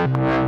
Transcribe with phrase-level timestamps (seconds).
[0.00, 0.39] Thank you.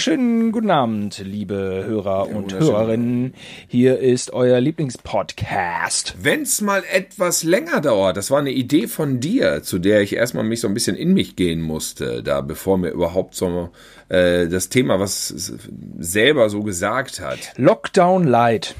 [0.00, 3.34] Wunderschönen guten Abend, liebe Hörer und Hörerinnen.
[3.68, 6.14] Hier ist euer Lieblingspodcast.
[6.22, 10.44] Wenn's mal etwas länger dauert, das war eine Idee von dir, zu der ich erstmal
[10.44, 13.72] mich so ein bisschen in mich gehen musste, da bevor mir überhaupt so
[14.08, 15.60] äh, das Thema was
[15.98, 17.52] selber so gesagt hat.
[17.56, 18.76] Lockdown Light.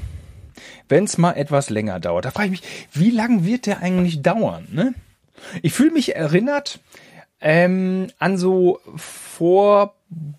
[0.88, 2.24] Wenn's mal etwas länger dauert.
[2.24, 2.62] Da frage ich mich,
[2.94, 4.68] wie lang wird der eigentlich dauern?
[4.72, 4.94] Ne?
[5.60, 6.80] Ich fühle mich erinnert
[7.42, 8.80] ähm, an so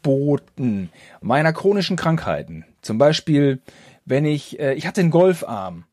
[0.04, 0.90] Vorboten
[1.22, 2.66] meiner chronischen Krankheiten.
[2.82, 3.62] Zum Beispiel,
[4.06, 5.86] wenn ich, äh, ich hatte einen Golfarm.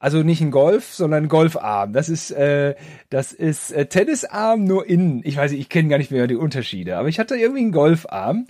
[0.00, 1.92] Also nicht ein Golf, sondern ein Golfarm.
[1.92, 2.76] Das ist, äh,
[3.10, 5.22] das ist äh, Tennisarm nur innen.
[5.24, 6.96] Ich weiß nicht, ich kenne gar nicht mehr die Unterschiede.
[6.96, 8.46] Aber ich hatte irgendwie einen Golfarm.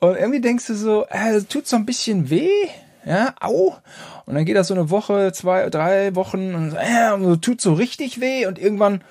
[0.00, 2.50] Und irgendwie denkst du so, äh, tut so ein bisschen weh.
[3.06, 3.76] Ja, au.
[4.26, 7.72] Und dann geht das so eine Woche, zwei, drei Wochen und, äh, und tut so
[7.72, 8.46] richtig weh.
[8.46, 9.02] Und irgendwann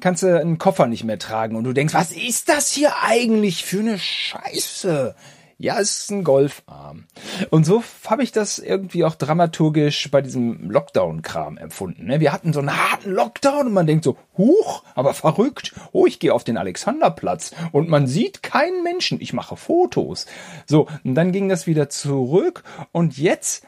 [0.00, 3.64] kannst du einen Koffer nicht mehr tragen und du denkst, was ist das hier eigentlich
[3.64, 5.14] für eine Scheiße?
[5.62, 7.04] Ja, es ist ein Golfarm.
[7.50, 12.06] Und so habe ich das irgendwie auch dramaturgisch bei diesem Lockdown-Kram empfunden.
[12.06, 12.18] Ne?
[12.18, 15.72] Wir hatten so einen harten Lockdown und man denkt so, huch, aber verrückt.
[15.92, 19.20] Oh, ich gehe auf den Alexanderplatz und man sieht keinen Menschen.
[19.20, 20.26] Ich mache Fotos.
[20.66, 23.64] So, und dann ging das wieder zurück und jetzt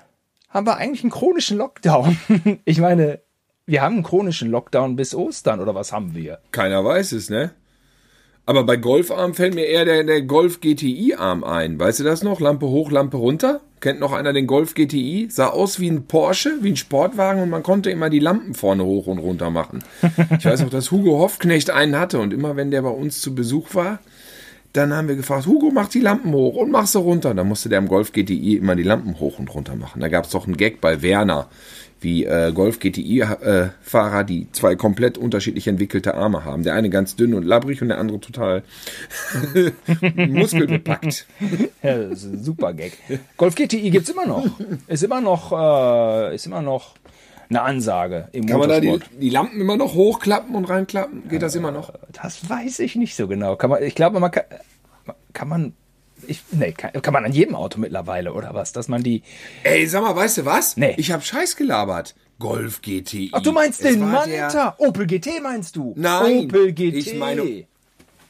[0.48, 2.18] haben wir eigentlich einen chronischen Lockdown.
[2.64, 3.20] Ich meine,
[3.66, 6.38] wir haben einen chronischen Lockdown bis Ostern oder was haben wir?
[6.52, 7.52] Keiner weiß es, ne?
[8.46, 11.80] Aber bei Golfarm fällt mir eher der, der Golf GTI Arm ein.
[11.80, 12.40] Weißt du das noch?
[12.40, 13.62] Lampe hoch, Lampe runter.
[13.80, 15.28] Kennt noch einer den Golf GTI?
[15.30, 18.84] Sah aus wie ein Porsche, wie ein Sportwagen und man konnte immer die Lampen vorne
[18.84, 19.82] hoch und runter machen.
[20.38, 23.34] Ich weiß auch, dass Hugo Hoffknecht einen hatte und immer wenn der bei uns zu
[23.34, 23.98] Besuch war,
[24.74, 27.32] dann haben wir gefragt, Hugo, mach die Lampen hoch und mach sie runter.
[27.32, 30.00] Dann musste der im Golf GTI immer die Lampen hoch und runter machen.
[30.00, 31.48] Da gab es doch einen Gag bei Werner
[32.04, 36.62] wie äh, Golf GTI-Fahrer, äh, die zwei komplett unterschiedlich entwickelte Arme haben.
[36.62, 38.62] Der eine ganz dünn und labbrig und der andere total
[40.16, 41.26] muskelbepackt.
[41.82, 42.98] Ja, super Gag.
[43.36, 44.46] Golf GTI gibt's immer noch.
[44.86, 46.94] Ist immer noch, äh, ist immer noch
[47.48, 49.10] eine Ansage im Kann man da Motorsport.
[49.14, 51.28] die, die Lampen immer noch hochklappen und reinklappen?
[51.28, 51.92] Geht das immer noch?
[52.12, 53.56] Das weiß ich nicht so genau.
[53.56, 54.44] Kann man, ich glaube, man kann,
[55.32, 55.72] kann man,
[56.26, 59.22] ich, nee, kann, kann man an jedem Auto mittlerweile oder was, dass man die,
[59.62, 60.76] Ey, sag mal, weißt du was?
[60.76, 60.94] Nee.
[60.96, 62.14] Ich hab Scheiß gelabert.
[62.38, 63.30] Golf GTI.
[63.32, 65.94] ach du meinst Es den Manta, Opel GT meinst du?
[65.96, 66.94] Nein, Opel GT.
[66.96, 67.64] ich meine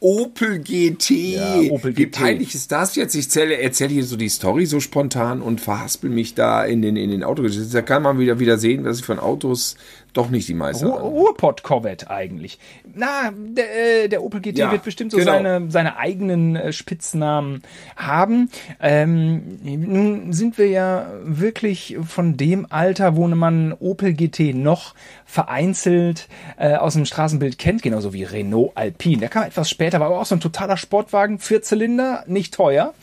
[0.05, 1.11] Opel GT.
[1.11, 2.13] Ja, Opel Wie GT.
[2.21, 3.15] peinlich ist das jetzt?
[3.15, 6.97] Ich erzähle, erzähle hier so die Story so spontan und verhaspel mich da in den,
[6.97, 7.71] in den Autos.
[7.73, 9.77] Da kann man wieder, wieder sehen, dass ich von Autos
[10.17, 12.59] doch nicht die meiste Ru Ruhrpott Corvette eigentlich.
[12.95, 15.33] Na, der, äh, der Opel GT Ja, wird bestimmt so genau.
[15.33, 17.63] seine, seine eigenen äh, Spitznamen
[17.97, 18.51] haben.
[18.81, 24.95] Ähm, nun sind wir ja wirklich von dem Alter, wo man Opel GT noch
[25.27, 29.19] vereinzelt äh, aus dem Straßenbild kennt, genauso wie Renault Alpine.
[29.19, 32.95] Der kam etwas später, war aber auch so ein totaler Sportwagen, Vierzylinder, nicht teuer.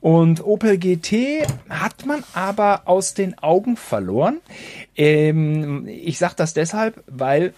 [0.00, 4.38] Und Opel GT hat man aber aus den Augen verloren.
[4.96, 7.52] Ähm, ich sage das deshalb, weil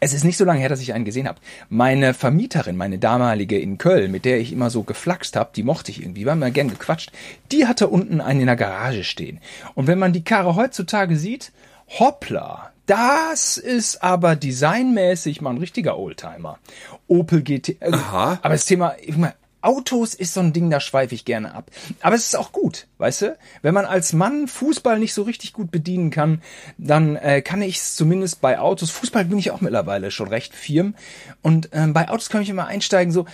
[0.00, 1.40] es ist nicht so lange her, dass ich einen gesehen habe.
[1.68, 5.90] Meine Vermieterin, meine damalige in Köln, mit der ich immer so geflaxt habe, die mochte
[5.90, 7.10] ich irgendwie, wir haben ja gern gequatscht,
[7.50, 9.40] die hatte unten einen in der Garage stehen.
[9.74, 11.52] Und wenn man die Karre heutzutage sieht,
[11.98, 16.58] hoppla, das ist aber designmäßig mal ein richtiger Oldtimer.
[17.06, 17.76] Opel GT.
[17.82, 18.38] Aha.
[18.40, 21.70] Aber das Thema, ich meine, Autos ist so ein Ding, da schweife ich gerne ab.
[22.00, 23.38] Aber es ist auch gut, weißt du?
[23.62, 26.42] Wenn man als Mann Fußball nicht so richtig gut bedienen kann,
[26.78, 28.90] dann äh, kann ich es zumindest bei Autos.
[28.90, 30.94] Fußball bin ich auch mittlerweile schon recht firm.
[31.42, 33.26] Und ähm, bei Autos kann ich immer einsteigen, so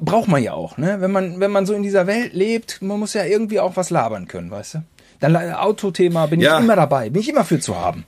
[0.00, 1.00] braucht man ja auch, ne?
[1.00, 3.90] Wenn man, wenn man so in dieser Welt lebt, man muss ja irgendwie auch was
[3.90, 4.82] labern können, weißt du?
[5.20, 6.58] Dann äh, Autothema bin Ja.
[6.58, 8.04] ich immer dabei, bin ich immer für zu haben.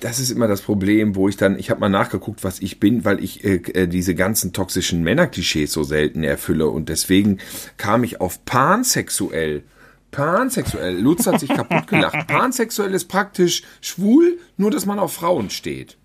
[0.00, 3.04] Das ist immer das Problem, wo ich dann, ich habe mal nachgeguckt, was ich bin,
[3.04, 7.38] weil ich äh, äh, diese ganzen toxischen Männerklischees so selten erfülle und deswegen
[7.76, 9.62] kam ich auf pansexuell.
[10.10, 10.98] Pansexuell.
[10.98, 12.26] Lutz hat sich kaputt gelacht.
[12.28, 15.97] Pansexuell ist praktisch schwul, nur dass man auf Frauen steht.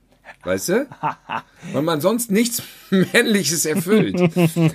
[0.44, 0.88] Weißt du?
[1.72, 4.20] Weil man sonst nichts Männliches erfüllt.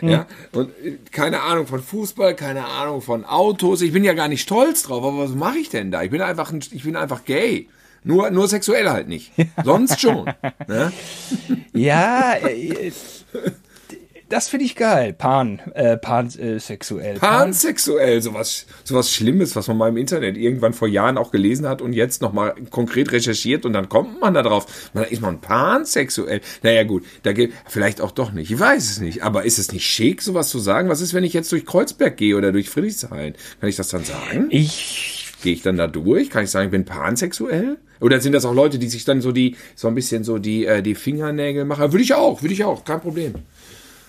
[0.03, 0.27] ja?
[0.53, 3.83] Und äh, keine Ahnung von Fußball, keine Ahnung von Autos.
[3.83, 6.03] Ich bin ja gar nicht stolz drauf, aber was mache ich denn da?
[6.03, 7.69] Ich bin einfach, ein, ich bin einfach gay.
[8.05, 9.33] Nur, nur sexuell halt nicht.
[9.65, 10.31] Sonst schon.
[10.67, 10.93] Ne?
[11.75, 12.93] Ja, äh,
[14.29, 15.15] Das finde ich geil.
[15.15, 17.19] Pan, äh, pansexuell.
[17.19, 21.81] Pansexuell, sowas, sowas Schlimmes, was man mal im Internet irgendwann vor Jahren auch gelesen hat
[21.81, 24.91] und jetzt nochmal konkret recherchiert und dann kommt man da drauf.
[24.93, 26.43] Man ist man pansexuell.
[26.63, 28.51] Naja, gut, da geht, vielleicht auch doch nicht.
[28.51, 29.23] Ich weiß es nicht.
[29.23, 30.91] Aber ist es nicht schick, sowas zu sagen?
[30.91, 33.35] Was ist, wenn ich jetzt durch Kreuzberg gehe oder durch Friedrichshain?
[33.61, 34.49] Kann ich das dann sagen?
[34.51, 36.31] Ich Gehe ich dann da durch?
[36.31, 37.79] Kann ich sagen, ich bin pansexuell?
[38.01, 40.67] Oder sind das auch Leute, die sich dann so die, so ein bisschen so die,
[40.67, 41.93] äh, die Fingernägel machen?
[41.93, 43.35] Würde ich auch, würde ich auch, kein Problem.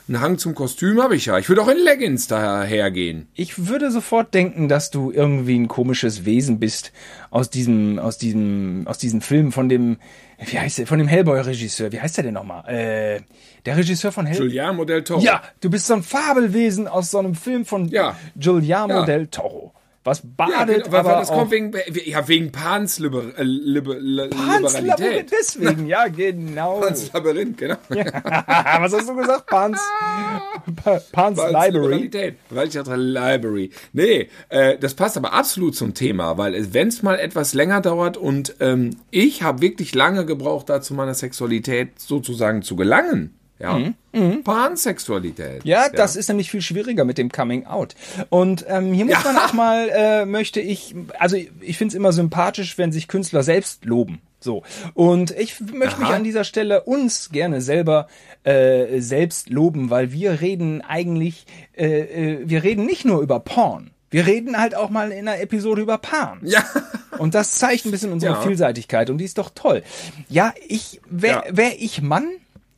[0.09, 1.37] Einen Hang zum Kostüm habe ich ja.
[1.37, 3.27] Ich würde auch in Leggings dahergehen.
[3.35, 6.91] Ich würde sofort denken, dass du irgendwie ein komisches Wesen bist
[7.29, 9.97] aus diesem, aus diesem, aus diesem Film von dem,
[10.43, 11.91] wie heißt der, von dem Hellboy-Regisseur.
[11.91, 12.67] Wie heißt der denn nochmal?
[12.67, 13.21] Äh,
[13.65, 14.47] der Regisseur von Hellboy.
[14.47, 15.21] Giuliano del Toro.
[15.21, 18.15] Ja, du bist so ein Fabelwesen aus so einem Film von Ja.
[18.35, 19.05] Giuliano Ja.
[19.05, 19.73] del Toro.
[20.05, 21.73] Was Ja, badet, genau, weil, aber das kommt wegen,
[22.05, 24.97] ja, wegen Pans Liber, äh, Liber, Li- Pans Liberalität.
[24.99, 26.79] Labyrinth, deswegen, ja, genau.
[26.81, 27.75] Pans Labyrinth, genau.
[27.89, 29.45] Was hast du gesagt?
[29.47, 29.77] Pans,
[30.83, 31.71] Pa- Pans Pans Library.
[31.71, 32.35] Liberalität.
[32.49, 33.71] Weil ich dachte, Library.
[33.91, 38.15] Nee, äh, das passt aber absolut zum Thema, weil wenn es mal etwas länger dauert
[38.15, 43.35] und ähm, ich habe wirklich lange gebraucht, da zu meiner Sexualität sozusagen zu gelangen.
[43.59, 43.77] Ja.
[44.43, 45.63] Pansexualität.
[45.65, 47.95] Mhm, Ja, das ist nämlich viel schwieriger mit dem Coming Out.
[48.29, 52.11] Und ähm, hier muss man auch mal, äh, möchte ich, also ich finde es immer
[52.11, 54.21] sympathisch, wenn sich Künstler selbst loben.
[54.39, 54.63] So.
[54.93, 56.15] Und ich möchte mich Aha.
[56.15, 58.07] an dieser Stelle uns gerne selber
[58.45, 61.45] äh, selbst loben, weil wir reden eigentlich,
[61.77, 61.85] äh,
[62.35, 63.91] äh, wir reden nicht nur über Porn.
[64.11, 66.39] Wir reden halt auch mal in einer Episode über Pan.
[66.43, 66.63] Ja.
[67.19, 68.41] Und das zeigt ein bisschen unsere Ja.
[68.41, 69.83] Vielseitigkeit und die ist doch toll.
[70.29, 71.43] Ja, ich wär, Ja.
[71.51, 72.27] wär ich Mann,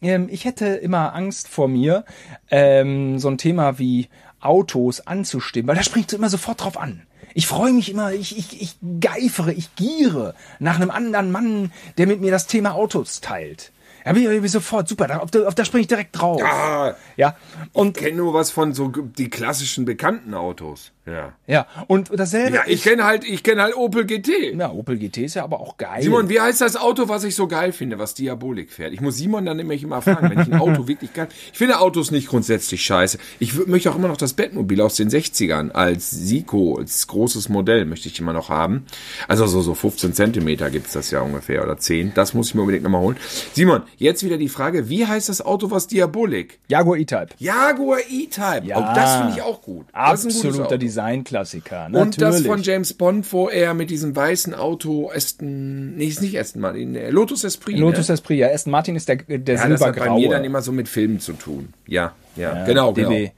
[0.02, 2.06] ähm, ich hätte immer Angst vor mir,
[2.50, 4.10] ähm, so ein Thema wie
[4.40, 7.04] Autos anzustimmen, weil da springst du immer sofort drauf an.
[7.34, 12.08] Ich freue mich immer, ich, ich, ich geifere, ich giere nach einem anderen Mann, der
[12.08, 13.72] mit mir das Thema Autos teilt.
[14.06, 16.42] Ja, bin ich- ich sofort, super, da, auf, da, auf da springe ich direkt drauf.
[16.44, 17.38] Ah, Ja,
[17.72, 20.92] und, kenne nur was von so die klassischen bekannten Autos.
[21.06, 21.34] Ja.
[21.48, 22.58] ja, und dasselbe.
[22.58, 24.54] Ja, ich kenne halt, ich kenne halt Opel GT.
[24.56, 26.04] ja, Opel GT ist ja aber auch geil.
[26.04, 28.94] Simon, wie heißt das Auto, was ich so geil finde, was Diabolik fährt?
[28.94, 31.28] Ich muss Simon dann nämlich immer fragen, wenn ich ein Auto wirklich geil.
[31.52, 33.18] Ich finde Autos nicht grundsätzlich scheiße.
[33.40, 37.86] Ich möchte auch immer noch das Bettmobil aus den 60ern als Siko, als großes Modell
[37.86, 38.86] möchte ich immer noch haben.
[39.28, 42.14] Also so, so 15 Zentimeter gibt's das ja ungefähr oder 10.
[42.14, 43.18] Das muss ich mir unbedingt nochmal holen.
[43.54, 46.60] Simon, jetzt wieder die Frage, wie heißt das Auto, was Diabolik?
[46.68, 47.30] Jaguar E-Type.
[47.40, 48.62] Jaguar E-Type.
[48.66, 48.78] Ja.
[48.78, 49.88] Oh, das finde ich auch gut.
[49.94, 51.86] Absoluter Designklassiker.
[51.86, 52.18] Und Natürlich.
[52.18, 56.62] das von James Bond, wo er mit diesem weißen Auto Aston, nee, ist nicht Aston
[56.62, 57.78] Martin, äh, Lotus Esprit.
[57.78, 58.14] Lotus ne?
[58.14, 58.50] Esprit, ja.
[58.50, 60.20] Aston Martin ist der, der ja, das hat bei silbergraue.
[60.20, 61.74] mir dann immer so mit Filmen zu tun.
[61.88, 63.10] Ja, ja, Ja, genau, genau.
[63.10, 63.32] DB,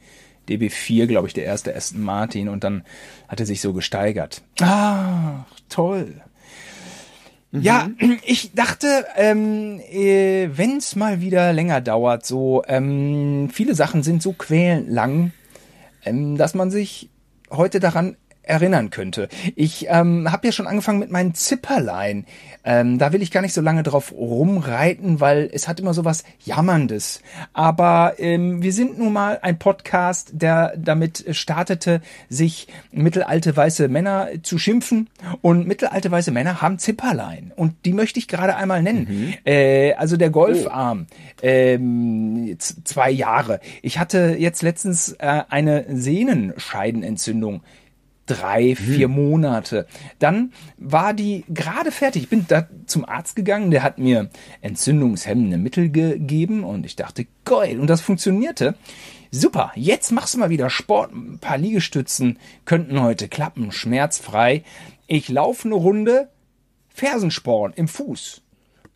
[0.50, 2.84] DB4, glaube ich, der erste Aston Martin und dann
[3.28, 4.42] hat er sich so gesteigert.
[4.60, 6.22] Ah, toll.
[7.52, 7.90] Ja,
[8.26, 14.24] ich dachte, ähm, äh, wenn es mal wieder länger dauert, so ähm, viele Sachen sind
[14.24, 15.32] so quälend lang,
[16.04, 17.10] ähm, dass man sich
[17.56, 19.30] heute daran erinnern könnte.
[19.56, 22.25] Ich ähm, habe ja schon angefangen mit meinen Zipperlein.
[22.66, 26.06] Ähm, da will ich gar nicht so lange drauf rumreiten, weil es hat immer so
[26.06, 27.22] was Jammerndes.
[27.54, 34.30] Aber ähm, wir sind nun mal ein Podcast, der damit startete, sich mittelalte weiße Männer
[34.44, 35.10] zu schimpfen.
[35.42, 37.51] Und mittelalte weiße Männer haben Zipperlein.
[37.56, 39.34] Und die möchte ich gerade einmal nennen.
[39.46, 41.07] Äh, also der Golfarm.
[41.42, 43.60] Ähm, z- zwei Jahre.
[43.81, 47.62] Ich hatte jetzt letztens äh, eine Sehnenscheidenentzündung
[48.25, 49.88] drei, vier Monate.
[50.20, 52.24] Dann war die gerade fertig.
[52.24, 54.30] Ich bin da zum Arzt gegangen, der hat mir
[54.62, 58.75] entzündungshemmende Mittel gegeben und ich dachte, geil, und das funktionierte.
[59.31, 64.63] Super, jetzt machst du mal wieder Sport, ein paar Liegestützen könnten heute klappen, schmerzfrei.
[65.08, 66.30] Ich laufe eine Runde,
[66.89, 68.43] Fersensporn im Fuß.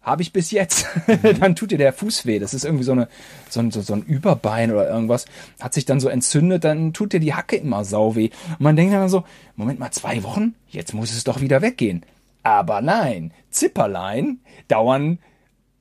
[0.08, 0.88] Habe ich bis jetzt.
[1.42, 2.40] dann tut dir der Fuß weh.
[2.40, 3.10] Das ist irgendwie so, eine,
[3.50, 5.26] so, ein, so, so ein Überbein oder irgendwas.
[5.60, 8.30] Hat sich dann so entzündet, dann tut dir die Hacke immer sau weh.
[8.52, 9.26] Und man denkt dann so,
[9.58, 10.56] Moment mal, zwei Wochen?
[10.70, 12.06] Jetzt muss es doch wieder weggehen.
[12.42, 15.20] Aber nein, Zipperlein dauern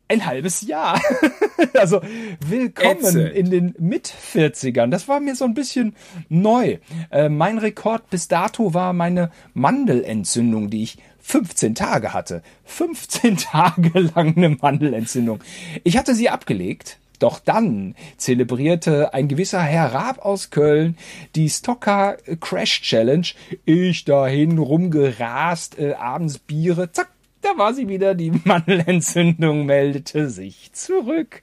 [0.09, 1.01] ein halbes Jahr.
[1.75, 2.01] also
[2.41, 3.33] willkommen Ätzend.
[3.33, 4.89] in den Mit-40ern.
[4.89, 5.95] Das war mir so ein bisschen
[6.29, 6.79] neu.
[7.13, 12.43] Äh, mein Rekord bis dato war meine Mandelentzündung, die ich 15 Tage hatte.
[12.65, 15.41] 15 Tage lang eine Mandelentzündung.
[15.83, 16.99] Ich hatte sie abgelegt.
[17.19, 20.99] Doch dann zelebrierte ein gewisser Herr Raab aus Köln
[21.35, 23.27] die Stocker Crash Challenge.
[23.65, 27.09] Ich dahin rumgerast, äh, abends Biere, zack,
[27.41, 31.43] da war sie wieder, die Mandelentzündung meldete sich zurück.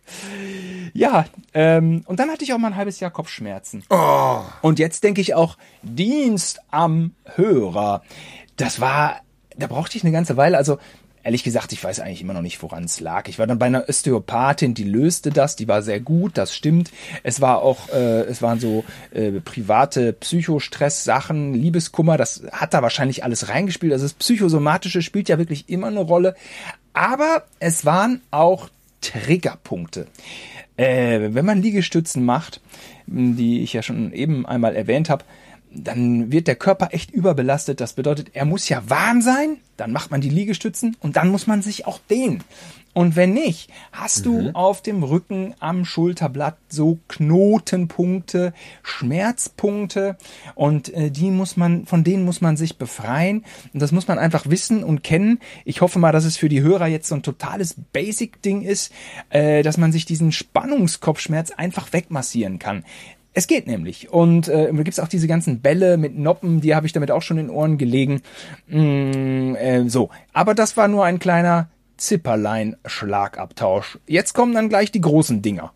[0.93, 1.25] Ja,
[1.55, 3.83] ähm, und dann hatte ich auch mal ein halbes Jahr Kopfschmerzen.
[4.61, 8.03] Und jetzt denke ich auch, Dienst am Hörer.
[8.57, 9.22] Das war,
[9.57, 10.57] da brauchte ich eine ganze Weile.
[10.57, 10.77] Also
[11.23, 13.27] ehrlich gesagt, ich weiß eigentlich immer noch nicht, woran es lag.
[13.29, 16.91] Ich war dann bei einer Osteopathin, die löste das, die war sehr gut, das stimmt.
[17.23, 23.23] Es war auch, äh, es waren so äh, private Psychostress-Sachen, Liebeskummer, das hat da wahrscheinlich
[23.23, 23.93] alles reingespielt.
[23.93, 26.35] Also das Psychosomatische spielt ja wirklich immer eine Rolle.
[26.93, 28.69] Aber es waren auch
[29.01, 30.07] Triggerpunkte.
[30.75, 32.59] Äh, wenn man Liegestützen macht,
[33.05, 35.23] die ich ja schon eben einmal erwähnt habe,
[35.75, 37.81] dann wird der Körper echt überbelastet.
[37.81, 41.47] Das bedeutet, er muss ja warm sein, dann macht man die Liegestützen und dann muss
[41.47, 42.43] man sich auch dehnen.
[42.93, 44.55] Und wenn nicht, hast du mhm.
[44.55, 48.53] auf dem Rücken am Schulterblatt so Knotenpunkte,
[48.83, 50.15] Schmerzpunkte
[50.53, 53.45] und äh, die muss man, von denen muss man sich befreien.
[53.73, 55.39] Und das muss man einfach wissen und kennen.
[55.65, 58.93] Ich hoffe mal, dass es für die Hörer jetzt so ein totales Basic-Ding ist,
[59.31, 62.83] äh, dass man sich diesen Spannungskopfschmerz einfach wegmassieren kann.
[63.33, 64.11] Es geht nämlich.
[64.11, 67.21] Und äh, da gibt's auch diese ganzen Bälle mit Noppen, die habe ich damit auch
[67.21, 68.21] schon in Ohren gelegen.
[68.67, 73.99] Mm, äh, so, aber das war nur ein kleiner Zipperlein-Schlagabtausch.
[74.07, 75.73] Jetzt kommen dann gleich die großen Dinger.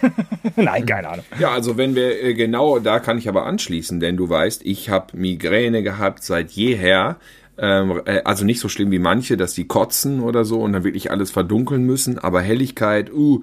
[0.56, 1.24] Nein, keine Ahnung.
[1.38, 4.88] Ja, also wenn wir äh, genau, da kann ich aber anschließen, denn du weißt, ich
[4.88, 7.16] habe Migräne gehabt seit jeher.
[7.58, 10.84] Ähm, äh, also nicht so schlimm wie manche, dass die kotzen oder so und dann
[10.84, 13.42] wirklich alles verdunkeln müssen, aber Helligkeit, uh.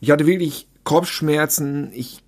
[0.00, 2.22] Ich hatte wirklich Kopfschmerzen, ich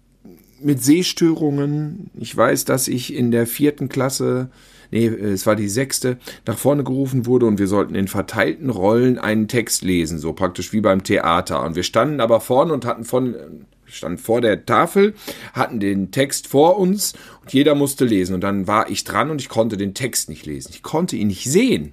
[0.61, 2.11] mit Sehstörungen.
[2.19, 4.51] Ich weiß, dass ich in der vierten Klasse,
[4.91, 9.19] nee, es war die sechste, nach vorne gerufen wurde und wir sollten in verteilten Rollen
[9.19, 11.65] einen Text lesen, so praktisch wie beim Theater.
[11.65, 13.35] Und wir standen aber vorne und hatten von,
[13.87, 15.15] standen vor der Tafel,
[15.53, 18.35] hatten den Text vor uns und jeder musste lesen.
[18.35, 20.71] Und dann war ich dran und ich konnte den Text nicht lesen.
[20.73, 21.93] Ich konnte ihn nicht sehen.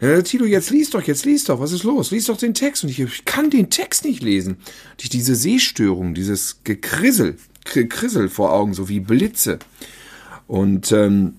[0.00, 2.10] Ja, Tilo, jetzt liest doch, jetzt liest doch, was ist los?
[2.10, 2.84] Lies doch den Text.
[2.84, 4.58] Und ich, ich kann den Text nicht lesen.
[4.98, 9.58] Durch diese Sehstörung, dieses Gekrissel, Krissel vor Augen, so wie Blitze.
[10.46, 11.34] Und ähm,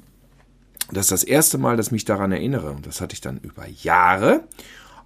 [0.92, 2.72] das ist das erste Mal, dass ich mich daran erinnere.
[2.72, 4.44] Und das hatte ich dann über Jahre.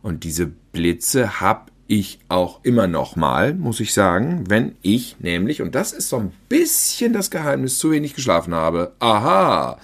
[0.01, 5.61] Und diese Blitze habe ich auch immer noch mal, muss ich sagen, wenn ich nämlich,
[5.61, 8.93] und das ist so ein bisschen das Geheimnis, zu wenig geschlafen habe.
[8.99, 9.77] Aha,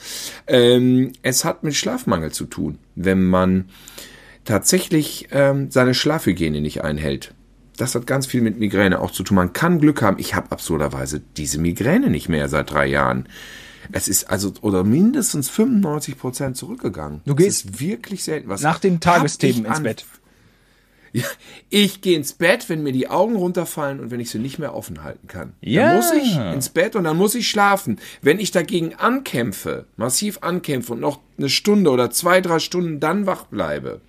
[0.47, 3.65] ähm, es hat mit Schlafmangel zu tun, wenn man
[4.45, 7.33] tatsächlich ähm, seine Schlafhygiene nicht einhält
[7.77, 9.35] das hat ganz viel mit Migräne auch zu tun.
[9.35, 10.17] Man kann Glück haben.
[10.19, 13.29] Ich habe absurderweise diese Migräne nicht mehr seit drei Jahren.
[13.91, 17.21] Es ist also oder mindestens 95 Prozent zurückgegangen.
[17.25, 18.49] Du gehst wirklich selten.
[18.49, 20.05] Was nach den Tagesthemen ins Bett.
[21.13, 21.23] Ja,
[21.69, 24.75] ich gehe ins Bett, wenn mir die Augen runterfallen und wenn ich sie nicht mehr
[24.75, 25.53] offen halten kann.
[25.61, 25.87] Ja.
[25.87, 27.99] Dann muss ich ins Bett und dann muss ich schlafen.
[28.21, 33.25] Wenn ich dagegen ankämpfe, massiv ankämpfe und noch eine Stunde oder zwei, drei Stunden dann
[33.25, 34.01] wach bleibe,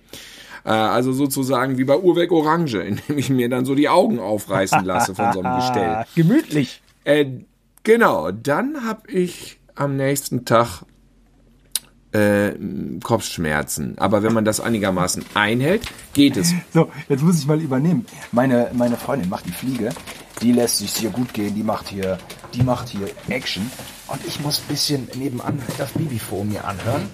[0.73, 5.15] also sozusagen wie bei Urweg Orange, indem ich mir dann so die Augen aufreißen lasse
[5.15, 6.05] von so einem Gestell.
[6.15, 6.81] Gemütlich.
[7.03, 7.25] Äh,
[7.83, 10.83] genau, dann habe ich am nächsten Tag
[12.11, 12.51] äh,
[13.03, 13.97] Kopfschmerzen.
[13.97, 15.83] Aber wenn man das einigermaßen einhält,
[16.13, 16.53] geht es.
[16.73, 18.05] So, jetzt muss ich mal übernehmen.
[18.31, 19.89] Meine, meine Freundin macht die Fliege.
[20.41, 21.53] Die lässt sich hier gut gehen.
[21.55, 22.17] Die macht hier,
[22.53, 23.69] die macht hier Action.
[24.07, 27.09] Und ich muss ein bisschen nebenan das Babyphone mir anhören.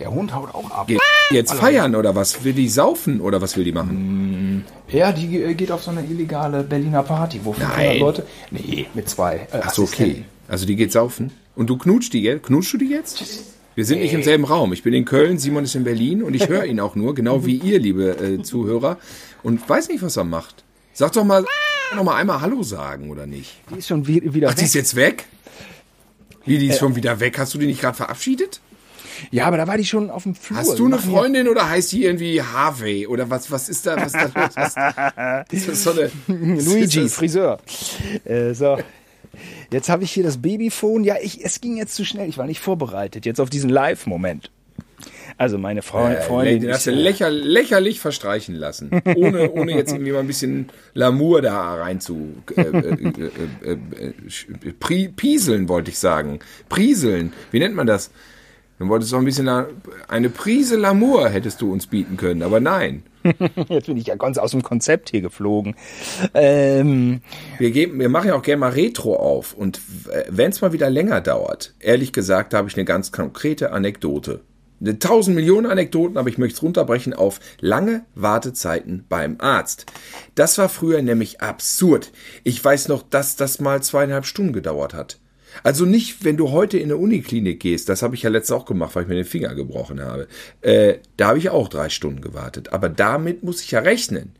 [0.00, 0.86] Der Hund haut auch ab.
[0.88, 1.00] Geht
[1.30, 1.60] jetzt Hallo.
[1.60, 2.44] feiern oder was?
[2.44, 4.64] Will die saufen oder was will die machen?
[4.88, 8.26] Ja, die äh, geht auf so eine illegale Berliner Party, wo 500 Leute.
[8.50, 9.46] Nee, mit zwei.
[9.52, 10.24] Äh, Ach so, okay.
[10.48, 11.32] Also die geht saufen.
[11.56, 12.44] Und du knutschst die jetzt?
[12.46, 13.22] Knutschst du die jetzt?
[13.74, 14.04] Wir sind nee.
[14.04, 14.72] nicht im selben Raum.
[14.72, 17.46] Ich bin in Köln, Simon ist in Berlin und ich höre ihn auch nur, genau
[17.46, 18.98] wie ihr, liebe äh, Zuhörer.
[19.42, 20.64] Und weiß nicht, was er macht.
[20.92, 21.44] Sag doch mal,
[21.94, 23.56] noch mal einmal Hallo sagen, oder nicht?
[23.70, 24.58] Die ist schon wieder Ach, weg.
[24.58, 25.26] die ist jetzt weg?
[26.44, 27.38] Wie, die ist äh, schon wieder weg?
[27.38, 28.60] Hast du die nicht gerade verabschiedet?
[29.30, 30.58] Ja, aber da war die schon auf dem Flur.
[30.58, 33.06] Hast du eine Freundin oder heißt die irgendwie Harvey?
[33.06, 33.96] Oder was, was ist da?
[33.96, 37.58] Was, was, was, das ist so eine, Luigi, Friseur.
[38.24, 38.78] Äh, so.
[39.70, 41.04] Jetzt habe ich hier das Babyphone.
[41.04, 42.28] Ja, ich, es ging jetzt zu schnell.
[42.28, 44.50] Ich war nicht vorbereitet jetzt auf diesen Live-Moment.
[45.36, 46.60] Also meine Frau, äh, Freundin.
[46.62, 48.90] Den hast du lächer, lächerlich verstreichen lassen.
[49.16, 53.30] Ohne, ohne jetzt irgendwie mal ein bisschen Lamour da rein zu äh, äh,
[53.64, 56.38] äh, äh, pri, pieseln, wollte ich sagen.
[56.68, 57.32] Prieseln.
[57.50, 58.10] Wie nennt man das?
[58.78, 59.48] Dann wolltest du auch ein bisschen
[60.08, 63.04] eine Prise Lamour hättest du uns bieten können, aber nein.
[63.68, 65.76] Jetzt bin ich ja ganz aus dem Konzept hier geflogen.
[66.34, 67.22] Ähm,
[67.58, 69.54] wir, geben, wir machen ja auch gerne mal Retro auf.
[69.54, 69.80] Und
[70.28, 74.40] wenn es mal wieder länger dauert, ehrlich gesagt, da habe ich eine ganz konkrete Anekdote.
[74.98, 79.86] Tausend Millionen Anekdoten, aber ich möchte es runterbrechen auf lange Wartezeiten beim Arzt.
[80.34, 82.12] Das war früher nämlich absurd.
[82.42, 85.18] Ich weiß noch, dass das mal zweieinhalb Stunden gedauert hat.
[85.62, 88.66] Also nicht, wenn du heute in eine Uniklinik gehst, das habe ich ja letztens auch
[88.66, 90.26] gemacht, weil ich mir den Finger gebrochen habe.
[90.60, 92.72] Äh, da habe ich auch drei Stunden gewartet.
[92.72, 94.32] Aber damit muss ich ja rechnen.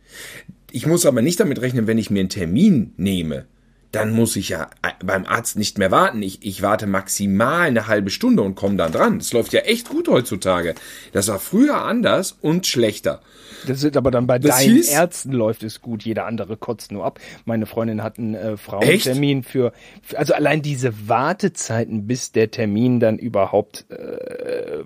[0.72, 3.46] Ich muss aber nicht damit rechnen, wenn ich mir einen Termin nehme.
[3.94, 6.22] Dann muss ich ja äh, beim Arzt nicht mehr warten.
[6.22, 9.18] Ich, ich warte maximal eine halbe Stunde und komme dann dran.
[9.18, 10.74] Das läuft ja echt gut heutzutage.
[11.12, 13.20] Das war früher anders und schlechter.
[13.66, 16.02] Das ist aber dann bei Das deinen hieß- Ärzten läuft es gut.
[16.02, 17.18] Jeder andere kotzt nur ab.
[17.46, 19.72] Meine Freundin hat einen äh, Frauentermin für,
[20.02, 24.82] für, also allein diese Wartezeiten, bis der Termin dann überhaupt äh,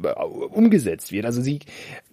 [0.51, 1.25] umgesetzt wird.
[1.27, 1.61] Also sie,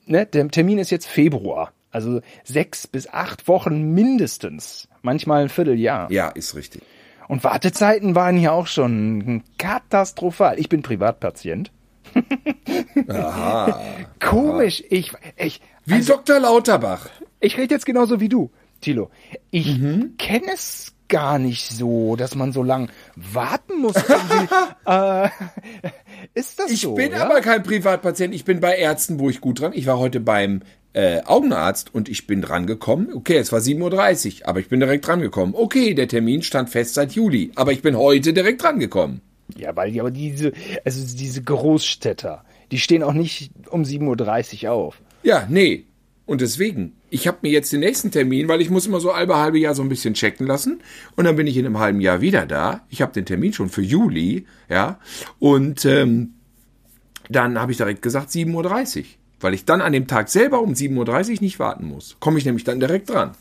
[0.05, 1.71] ne, der Termin ist jetzt Februar.
[1.95, 4.89] Also sechs bis acht Wochen mindestens.
[5.01, 6.11] Manchmal ein Vierteljahr.
[6.11, 6.81] Ja, ist richtig.
[7.29, 10.59] Und Wartezeiten waren hier auch schon katastrophal.
[10.59, 11.71] Ich bin Privatpatient.
[13.07, 13.79] Aha.
[14.19, 14.83] Komisch.
[14.89, 16.37] Ich, ich, Wie Dr.
[16.39, 17.07] Lauterbach.
[17.39, 19.09] Ich rede jetzt genauso wie du, Tilo.
[19.51, 19.79] Ich
[20.17, 23.95] kenne es gar nicht so, dass man so lang warten muss.
[24.85, 25.29] äh,
[26.33, 26.95] ist das Ich so?
[26.95, 27.23] bin ja?
[27.23, 28.35] aber kein Privatpatient.
[28.35, 29.71] Ich bin bei Ärzten, wo ich gut dran.
[29.73, 30.61] Ich war heute beim
[30.95, 33.09] äh, Augenarzt und ich bin dran gekommen.
[33.13, 35.53] Okay, es war 7.30 Uhr, aber ich bin direkt dran gekommen.
[35.53, 39.19] Okay, der Termin stand fest seit Juli, aber ich bin heute direkt dran gekommen.
[39.57, 40.53] Ja, weil die, aber diese,
[40.85, 45.01] also diese Großstädter, die stehen auch nicht um 7.30 Uhr auf.
[45.21, 45.85] Ja, nee.
[46.25, 49.35] Und deswegen, ich habe mir jetzt den nächsten Termin, weil ich muss immer so halbe
[49.35, 50.81] halbe Jahr so ein bisschen checken lassen.
[51.17, 52.85] Und dann bin ich in einem halben Jahr wieder da.
[52.89, 54.99] Ich habe den Termin schon für Juli, ja.
[55.39, 56.35] Und ähm,
[57.29, 59.05] dann habe ich direkt gesagt 7.30 Uhr.
[59.39, 62.17] Weil ich dann an dem Tag selber um 7.30 Uhr nicht warten muss.
[62.19, 63.31] Komme ich nämlich dann direkt dran.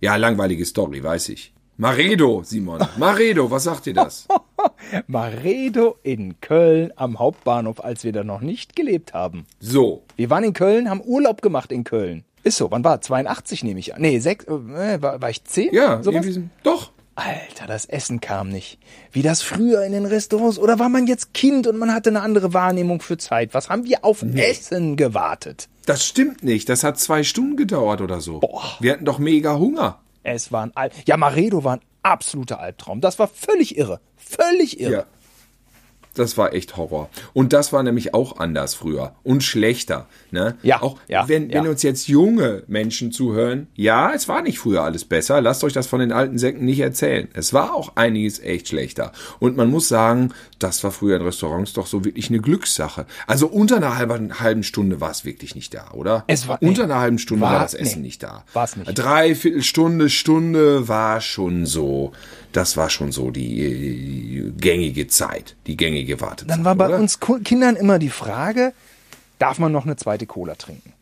[0.00, 1.52] Ja, langweilige Story, weiß ich.
[1.76, 2.80] Maredo, Simon.
[2.96, 4.28] Maredo, was sagt dir das?
[5.06, 9.46] Maredo in Köln am Hauptbahnhof, als wir da noch nicht gelebt haben.
[9.58, 10.02] So.
[10.16, 12.24] Wir waren in Köln, haben Urlaub gemacht in Köln.
[12.44, 13.00] Ist so, wann war?
[13.00, 14.02] 82 nehme ich an.
[14.02, 15.72] Nee, sechs, äh, war, war ich zehn?
[15.72, 16.26] Ja, Sowas?
[16.62, 16.90] doch.
[17.14, 18.78] Alter, das Essen kam nicht.
[19.10, 20.58] Wie das früher in den Restaurants.
[20.58, 23.52] Oder war man jetzt Kind und man hatte eine andere Wahrnehmung für Zeit?
[23.52, 25.68] Was haben wir auf Essen gewartet?
[25.84, 26.68] Das stimmt nicht.
[26.68, 28.40] Das hat zwei Stunden gedauert oder so.
[28.80, 30.00] Wir hatten doch mega Hunger.
[30.22, 33.00] Es war ein Al Ja, Maredo war ein absoluter Albtraum.
[33.00, 34.00] Das war völlig irre.
[34.16, 34.92] Völlig irre.
[34.92, 35.04] Ja.
[36.14, 37.08] Das war echt Horror.
[37.32, 40.06] Und das war nämlich auch anders früher und schlechter.
[40.30, 40.56] Ne?
[40.62, 41.62] Ja, Auch ja, wenn, ja.
[41.62, 45.40] wenn uns jetzt junge Menschen zuhören, ja, es war nicht früher alles besser.
[45.40, 47.28] Lasst euch das von den alten Säcken nicht erzählen.
[47.34, 49.12] Es war auch einiges echt schlechter.
[49.40, 53.06] Und man muss sagen, das war früher in Restaurants doch so wirklich eine Glückssache.
[53.26, 56.24] Also unter einer halben, halben Stunde war es wirklich nicht da, oder?
[56.26, 56.68] Es war- nee.
[56.68, 58.06] unter einer halben Stunde war, War- das Essen nee.
[58.08, 58.44] nicht da.
[58.52, 58.92] War's nicht.
[58.98, 62.12] Dreiviertel Stunde, Stunde war schon so.
[62.52, 66.50] Das war schon so die, äh, gängige Zeit, die gängige Wartezeit.
[66.50, 66.98] Dann war bei oder?
[66.98, 68.72] uns Kindern immer die Frage,
[69.38, 70.92] darf man noch eine zweite Cola trinken?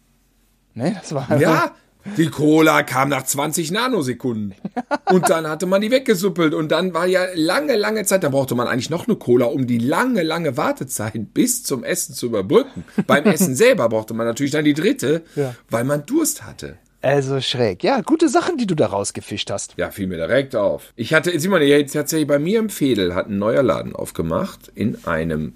[0.74, 1.74] Ne, das war Ja,
[2.16, 4.54] die Cola kam nach 20 Nanosekunden.
[5.12, 6.54] Und dann hatte man die weggesuppelt.
[6.54, 9.66] Und dann war ja lange, lange Zeit, da brauchte man eigentlich noch eine Cola, um
[9.66, 12.84] die lange, lange Wartezeit bis zum Essen zu überbrücken.
[13.06, 15.54] Beim Essen selber brauchte man natürlich dann die dritte, Ja.
[15.68, 16.78] weil man Durst hatte.
[17.02, 17.82] Also schräg.
[17.82, 19.74] Ja, gute Sachen, die du da rausgefischt hast.
[19.78, 20.92] Ja, fiel mir direkt auf.
[20.96, 25.04] Ich hatte, Simon, jetzt tatsächlich bei mir im Fädel hat ein neuer Laden aufgemacht in
[25.06, 25.54] einem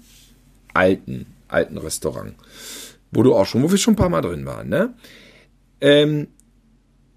[0.73, 2.33] alten, alten Restaurant.
[3.11, 4.93] Wo du auch schon, wo wir schon ein paar Mal drin waren, ne?
[5.81, 6.27] Ähm,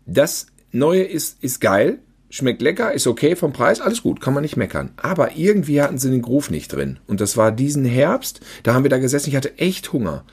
[0.04, 4.42] das Neue ist, ist geil, schmeckt lecker, ist okay vom Preis, alles gut, kann man
[4.42, 4.90] nicht meckern.
[4.96, 6.98] Aber irgendwie hatten sie den Groove nicht drin.
[7.06, 10.24] Und das war diesen Herbst, da haben wir da gesessen, ich hatte echt Hunger.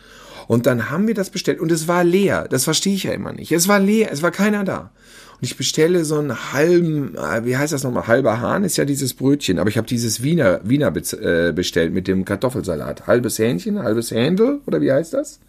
[0.48, 2.48] Und dann haben wir das bestellt und es war leer.
[2.50, 3.52] Das verstehe ich ja immer nicht.
[3.52, 4.92] Es war leer, es war keiner da.
[5.34, 8.08] Und ich bestelle so einen halben, äh, wie heißt das nochmal?
[8.08, 12.08] Halber Hahn ist ja dieses Brötchen, aber ich habe dieses Wiener, Wiener äh, bestellt mit
[12.08, 13.08] dem Kartoffelsalat.
[13.08, 15.40] Halbes Hähnchen, halbes Händel, oder wie heißt das?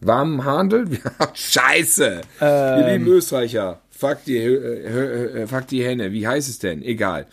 [0.00, 0.86] Warmen Handel?
[1.34, 2.20] Scheiße!
[2.40, 6.82] Ihr lieben Österreicher, fuck die, äh, fuck die Henne, wie heißt es denn?
[6.82, 7.26] Egal.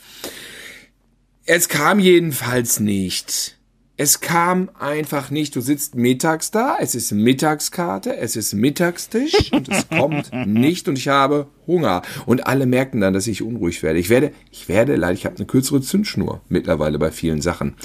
[1.45, 3.54] Es kam jedenfalls nicht.
[3.97, 5.55] Es kam einfach nicht.
[5.55, 10.97] Du sitzt mittags da, es ist Mittagskarte, es ist Mittagstisch und es kommt nicht und
[10.97, 12.01] ich habe Hunger.
[12.25, 13.99] Und alle merken dann, dass ich unruhig werde.
[13.99, 17.75] Ich werde, ich werde, leider, ich habe eine kürzere Zündschnur mittlerweile bei vielen Sachen.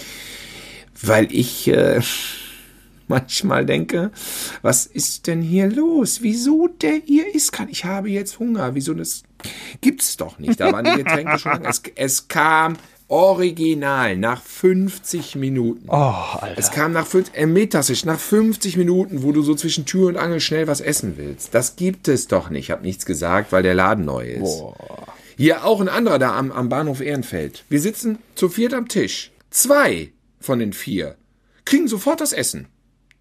[1.00, 2.00] Weil ich äh,
[3.06, 4.10] manchmal denke,
[4.62, 6.22] was ist denn hier los?
[6.22, 7.68] Wieso der hier ist kann?
[7.68, 8.74] Ich habe jetzt Hunger.
[8.74, 9.22] Wieso das
[9.80, 10.58] gibt's doch nicht?
[10.58, 11.66] Da waren die Getränke schon lang.
[11.66, 12.76] Es, es kam
[13.10, 15.88] original nach 50 Minuten.
[15.88, 16.54] Oh, Alter.
[16.56, 20.16] Es kam nach fünf, äh, mittags, nach 50 Minuten, wo du so zwischen Tür und
[20.16, 21.52] Angel schnell was essen willst.
[21.52, 22.66] Das gibt es doch nicht.
[22.66, 24.62] Ich habe nichts gesagt, weil der Laden neu ist.
[25.36, 27.64] Hier auch ein anderer da am, am Bahnhof Ehrenfeld.
[27.68, 29.32] Wir sitzen zu viert am Tisch.
[29.50, 31.16] Zwei von den vier
[31.64, 32.68] kriegen sofort das Essen.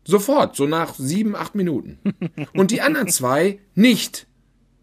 [0.06, 2.00] Sofort, so nach sieben, acht Minuten.
[2.54, 4.28] Und die anderen zwei nicht.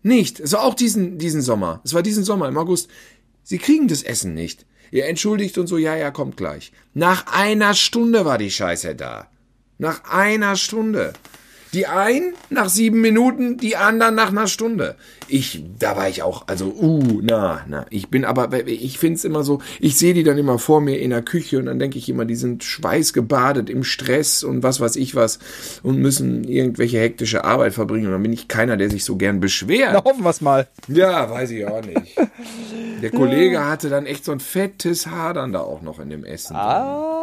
[0.03, 0.53] Nicht.
[0.53, 1.81] War auch diesen, diesen Sommer.
[1.85, 2.89] Es war diesen Sommer im August.
[3.43, 4.67] Sie kriegen das Essen nicht.
[4.91, 6.73] Ihr entschuldigt und so, ja, ja, kommt gleich.
[6.95, 9.29] Nach einer Stunde war die Scheiße da.
[9.79, 11.13] Nach einer Stunde.
[11.77, 14.95] Die einen nach sieben Minuten, die anderen nach einer Stunde.
[15.29, 17.85] Ich, da war ich auch, also, uh, na, na.
[17.91, 21.11] Ich bin aber, ich find's immer so, ich sehe die dann immer vor mir in
[21.11, 24.97] der Küche und dann denke ich immer, die sind schweißgebadet im Stress und was weiß
[24.97, 25.39] ich was
[25.83, 28.07] und müssen irgendwelche hektische Arbeit verbringen.
[28.07, 29.91] Und dann bin ich keiner, der sich so gern beschwert.
[29.93, 30.69] Na, hoffen wir's mal.
[30.89, 32.17] Ja, weiß ich auch nicht.
[33.03, 36.25] Der Kollege hatte dann echt so ein fettes Haar dann da auch noch in dem
[36.25, 36.57] Essen.
[36.57, 37.16] Ah, Ja,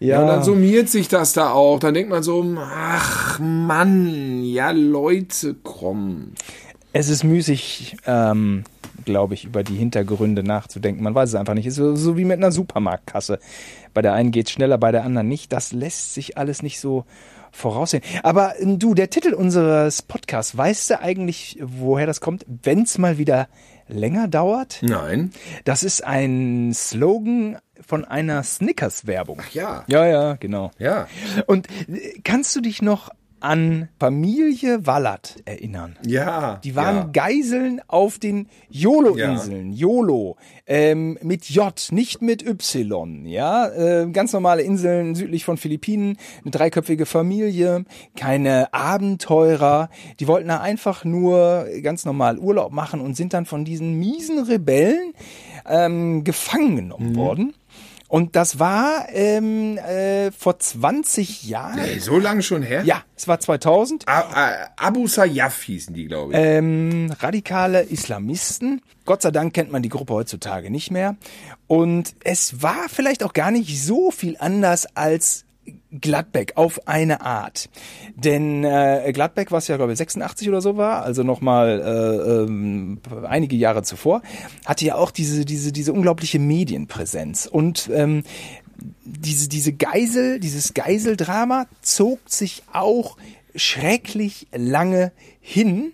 [0.00, 0.20] ja.
[0.20, 1.78] und dann summiert sich das da auch.
[1.78, 6.32] Dann denkt man so, ach Mann, ja Leute, komm.
[6.92, 8.64] Es ist müßig, ähm,
[9.04, 11.02] glaube ich, über die Hintergründe nachzudenken.
[11.02, 11.66] Man weiß es einfach nicht.
[11.66, 13.38] Es ist so, wie mit einer Supermarktkasse.
[13.94, 15.52] Bei der einen geht's schneller, bei der anderen nicht.
[15.52, 17.04] Das lässt sich alles nicht so
[17.52, 18.02] voraussehen.
[18.22, 22.44] Aber ähm, du, der Titel unseres Podcasts, weißt du eigentlich, woher das kommt?
[22.46, 23.48] Wenn's mal wieder
[23.88, 24.78] länger dauert?
[24.82, 25.32] Nein.
[25.64, 29.42] Das ist ein Slogan von einer Snickers-Werbung.
[29.52, 29.84] Ja.
[29.86, 30.70] Ja, ja, genau.
[30.78, 31.08] Ja.
[31.46, 31.68] Und
[32.24, 35.96] kannst du dich noch an Familie Wallert erinnern?
[36.04, 36.60] Ja.
[36.64, 37.10] Die waren ja.
[37.12, 39.72] Geiseln auf den YOLO-Inseln.
[39.72, 40.36] YOLO.
[40.66, 43.26] Ähm, mit J, nicht mit Y.
[43.26, 46.16] Ja, äh, ganz normale Inseln südlich von Philippinen.
[46.42, 47.84] Eine dreiköpfige Familie.
[48.16, 49.90] Keine Abenteurer.
[50.20, 54.44] Die wollten da einfach nur ganz normal Urlaub machen und sind dann von diesen miesen
[54.44, 55.12] Rebellen
[55.68, 57.54] ähm, gefangen genommen worden.
[58.08, 61.78] Und das war ähm, äh, vor 20 Jahren.
[61.78, 62.82] Ey, so lange schon her?
[62.84, 64.08] Ja, es war 2000.
[64.08, 66.38] A A Abu Sayyaf hießen die, glaube ich.
[66.40, 68.80] Ähm, radikale Islamisten.
[69.04, 71.16] Gott sei Dank kennt man die Gruppe heutzutage nicht mehr.
[71.66, 75.44] Und es war vielleicht auch gar nicht so viel anders als
[76.00, 77.68] Gladbeck auf eine Art.
[78.14, 83.00] Denn äh, Gladbeck, was ja glaube ich 86 oder so war, also nochmal äh, ähm,
[83.26, 84.22] einige Jahre zuvor,
[84.66, 87.46] hatte ja auch diese, diese, diese unglaubliche Medienpräsenz.
[87.46, 88.22] Und ähm,
[89.04, 93.16] diese, diese Geisel, dieses Geiseldrama zog sich auch
[93.54, 95.92] schrecklich lange hin.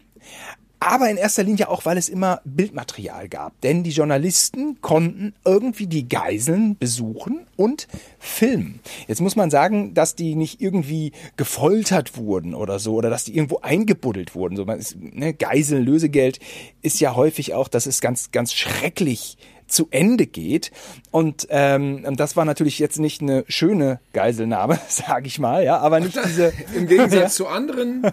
[0.86, 3.58] Aber in erster Linie auch, weil es immer Bildmaterial gab.
[3.62, 8.80] Denn die Journalisten konnten irgendwie die Geiseln besuchen und filmen.
[9.08, 13.34] Jetzt muss man sagen, dass die nicht irgendwie gefoltert wurden oder so, oder dass die
[13.34, 14.56] irgendwo eingebuddelt wurden.
[14.56, 16.38] So, man ist, ne, Geiseln, Lösegeld
[16.82, 20.70] ist ja häufig auch, das ist ganz, ganz schrecklich zu Ende geht.
[21.10, 26.00] Und ähm, das war natürlich jetzt nicht eine schöne Geiselnahme, sage ich mal, ja, aber
[26.00, 26.52] nicht diese.
[26.74, 28.02] Im Gegensatz zu anderen.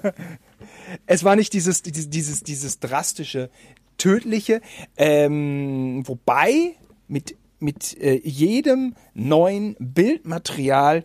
[1.06, 3.50] Es war nicht dieses, dieses, dieses, dieses drastische,
[3.98, 4.62] tödliche,
[4.98, 6.76] ähm, wobei
[7.08, 11.04] mit, mit äh, jedem neuen Bildmaterial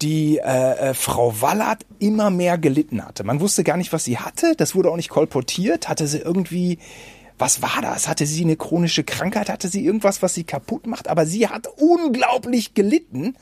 [0.00, 3.24] die äh, äh, Frau Wallert immer mehr gelitten hatte.
[3.24, 4.54] Man wusste gar nicht, was sie hatte.
[4.56, 5.88] Das wurde auch nicht kolportiert.
[5.88, 6.78] Hatte sie irgendwie,
[7.38, 8.08] was war das?
[8.08, 9.50] Hatte sie eine chronische Krankheit?
[9.50, 11.08] Hatte sie irgendwas, was sie kaputt macht?
[11.08, 13.36] Aber sie hat unglaublich gelitten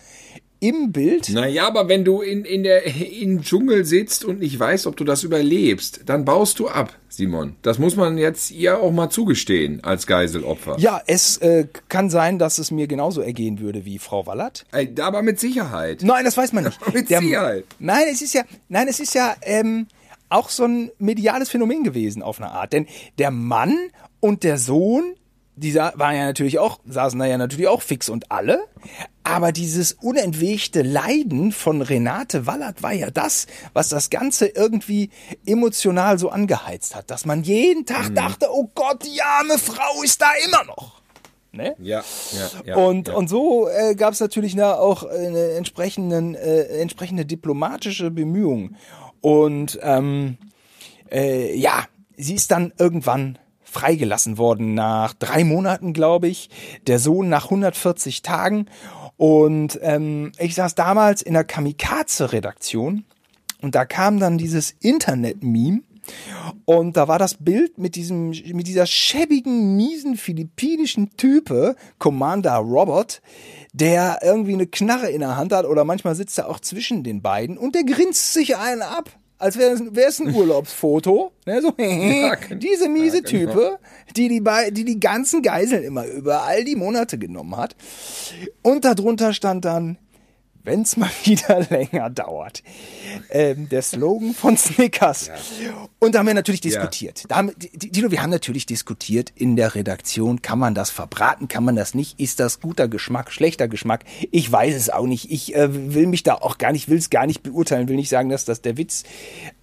[0.60, 1.28] im Bild.
[1.30, 5.04] Naja, aber wenn du in, in der, im Dschungel sitzt und nicht weißt, ob du
[5.04, 7.56] das überlebst, dann baust du ab, Simon.
[7.62, 10.76] Das muss man jetzt ihr auch mal zugestehen als Geiselopfer.
[10.78, 14.66] Ja, es äh, kann sein, dass es mir genauso ergehen würde wie Frau Wallert.
[14.72, 16.02] Ey, Aber mit Sicherheit.
[16.02, 16.78] Nein, das weiß man nicht.
[16.94, 17.64] Mit Sicherheit.
[17.78, 19.86] Nein, es ist ja, nein, es ist ja ähm,
[20.28, 22.72] auch so ein mediales Phänomen gewesen auf eine Art.
[22.72, 22.86] Denn
[23.18, 23.76] der Mann
[24.20, 25.14] und der Sohn,
[25.58, 28.64] die waren ja natürlich auch, saßen da ja natürlich auch fix und alle.
[29.24, 35.10] Aber dieses unentwegte Leiden von Renate Wallert war ja das, was das Ganze irgendwie
[35.44, 37.10] emotional so angeheizt hat.
[37.10, 41.02] Dass man jeden Tag dachte, oh Gott, die arme Frau ist da immer noch.
[41.52, 41.74] Ne?
[41.78, 42.76] Ja, ja, ja.
[42.76, 43.14] Und, ja.
[43.14, 48.76] und so äh, gab es natürlich na, auch eine entsprechenden, äh, entsprechende diplomatische Bemühungen.
[49.20, 50.38] Und ähm,
[51.10, 51.84] äh, ja,
[52.16, 53.38] sie ist dann irgendwann
[53.70, 56.50] freigelassen worden nach drei Monaten, glaube ich.
[56.86, 58.66] Der Sohn nach 140 Tagen.
[59.16, 63.04] Und ähm, ich saß damals in der Kamikaze-Redaktion
[63.60, 65.82] und da kam dann dieses Internet-Meme.
[66.64, 73.20] Und da war das Bild mit diesem, mit dieser schäbigen, miesen philippinischen Type, Commander Robert,
[73.74, 77.20] der irgendwie eine Knarre in der Hand hat oder manchmal sitzt er auch zwischen den
[77.20, 79.10] beiden und der grinst sich einen ab.
[79.38, 81.32] Als wäre es ein Urlaubsfoto.
[81.46, 81.70] Ne, so,
[82.56, 83.52] diese miese genau.
[83.52, 83.78] Type,
[84.16, 87.76] die die, bei- die die ganzen Geiseln immer über all die Monate genommen hat.
[88.62, 89.96] Und darunter stand dann,
[90.68, 92.62] wenn's mal wieder länger dauert.
[93.30, 95.30] Ähm, der Slogan von Snickers.
[95.98, 97.24] Und da haben wir natürlich diskutiert.
[97.28, 100.42] Da haben, Dino, wir haben natürlich diskutiert in der Redaktion.
[100.42, 101.48] Kann man das verbraten?
[101.48, 102.20] Kann man das nicht?
[102.20, 104.04] Ist das guter Geschmack, schlechter Geschmack?
[104.30, 105.30] Ich weiß es auch nicht.
[105.32, 108.10] Ich äh, will mich da auch gar nicht, will es gar nicht beurteilen, will nicht
[108.10, 109.04] sagen, dass das der Witz.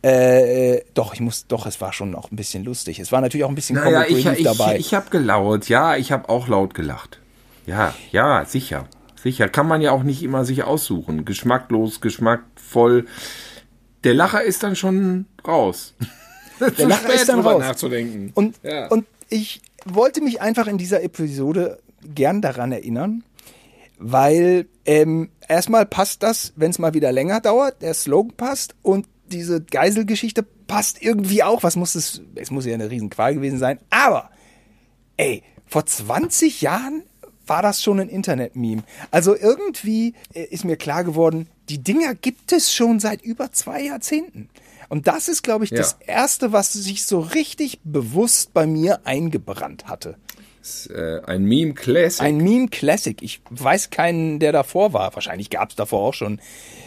[0.01, 2.99] Äh, doch, ich muss, doch, es war schon auch ein bisschen lustig.
[2.99, 4.77] Es war natürlich auch ein bisschen Naja, ich, ich, dabei.
[4.77, 5.69] ich habe gelaut.
[5.69, 7.19] Ja, ich habe auch laut gelacht.
[7.67, 8.87] Ja, ja, sicher.
[9.25, 9.49] Sicher.
[9.49, 11.25] Kann man ja auch nicht immer sich aussuchen.
[11.25, 13.07] Geschmacklos, geschmackvoll.
[14.03, 15.95] Der Lacher ist dann schon raus.
[16.77, 17.59] Der Lacher ist dann raus.
[17.59, 18.31] nachzudenken.
[18.35, 18.87] Und, Ja.
[18.87, 23.23] und ich wollte mich einfach in dieser Episode gern daran erinnern,
[23.97, 29.07] weil ähm, erstmal passt das, wenn es mal wieder länger dauert, der Slogan passt und
[29.31, 31.63] diese Geiselgeschichte passt irgendwie auch.
[31.63, 32.21] Was muss es?
[32.35, 33.79] Es muss ja eine Riesenqual gewesen sein.
[33.89, 34.29] Aber,
[35.17, 37.01] ey, vor 20 Jahren
[37.47, 38.83] war das schon ein Internet-Meme.
[39.11, 43.81] Also irgendwie äh, ist mir klar geworden, die Dinger gibt es schon seit über zwei
[43.83, 44.49] Jahrzehnten.
[44.89, 45.77] Und das ist, glaube ich, Ja.
[45.77, 50.15] das erste, was sich so richtig bewusst bei mir eingebrannt hatte.
[50.89, 52.21] Äh, ein Meme Classic.
[52.21, 53.21] Ein Meme Classic.
[53.21, 55.13] Ich weiß keinen, der davor war.
[55.13, 56.39] Wahrscheinlich gab es davor auch schon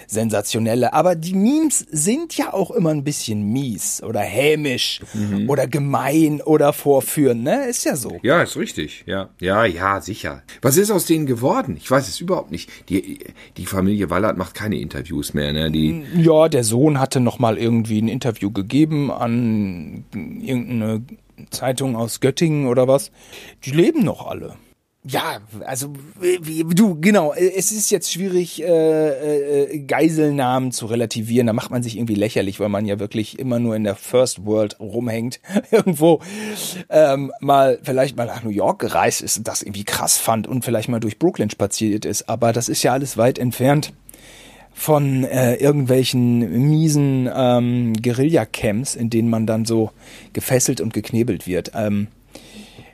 [0.08, 0.92] sensationelle.
[0.94, 5.48] Aber die Memes sind ja auch immer ein bisschen mies oder hämisch Mhm.
[5.48, 7.44] oder gemein oder vorführend.
[7.44, 7.66] Ne?
[7.66, 8.18] Ist ja so.
[8.22, 9.04] Ja, ist richtig.
[9.06, 10.42] Ja, ja, ja, sicher.
[10.62, 11.76] Was ist aus denen geworden?
[11.78, 12.70] Ich weiß es überhaupt nicht.
[12.88, 13.18] Die,
[13.56, 15.52] die Familie Wallert macht keine Interviews mehr.
[15.52, 15.70] Ne?
[15.70, 21.02] Die, Ja, der Sohn hatte noch mal irgendwie ein Interview gegeben an irgendeine
[21.50, 23.12] Zeitung aus Göttingen oder was.
[23.64, 24.56] Die leben noch alle.
[25.04, 30.86] Ja, also wie, wie- du, genau, äh, es ist jetzt schwierig, äh, äh, Geiselnamen zu
[30.86, 31.46] relativieren.
[31.46, 34.44] Da macht man sich irgendwie lächerlich, weil man ja wirklich immer nur in der First
[34.44, 35.40] World rumhängt.
[35.70, 36.20] Irgendwo
[36.90, 40.64] ähm, mal, vielleicht mal nach New York gereist ist und das irgendwie krass fand und
[40.64, 42.28] vielleicht mal durch Brooklyn spaziert ist.
[42.28, 43.92] Aber das ist ja alles weit entfernt
[44.74, 49.90] von äh, irgendwelchen miesen ähm, Guerilla-Camps, in denen man dann so
[50.32, 51.72] gefesselt und geknebelt wird.
[51.74, 52.08] Ähm,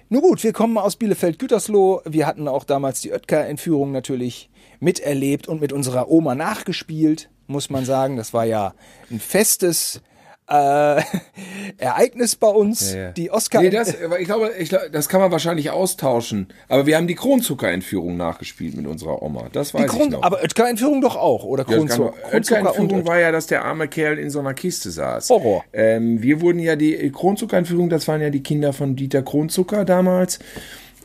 [0.08, 2.02] nun gut, wir kommen aus Bielefeld-Gütersloh.
[2.04, 7.84] Wir hatten auch damals die Oetker-Entführung natürlich miterlebt und mit unserer Oma nachgespielt, muss man
[7.84, 8.16] sagen.
[8.16, 8.74] Das war ja
[9.10, 10.02] ein festes
[10.48, 11.00] äh,
[11.78, 12.92] Ereignis bei uns.
[12.92, 13.10] Ja, ja.
[13.12, 13.62] Die Oscar.
[13.62, 16.48] nee, das, ich glaube, ich, das kann man wahrscheinlich austauschen.
[16.68, 19.48] Aber wir haben die Kronzucker-Entführung nachgespielt mit unserer Oma.
[19.52, 20.22] Das weiß die ich Kron noch.
[20.22, 22.12] aber Oetker-Entführung doch auch, oder Ja, Kronzucker?
[22.12, 23.06] und Oetker-Entführung Oetker.
[23.06, 25.30] war ja, dass der arme Kerl in so einer Kiste saß.
[25.30, 25.64] Horror.
[25.72, 30.38] Ähm, wir wurden ja die Kronzucker-Entführung, das waren ja die Kinder von Dieter Kronzucker damals.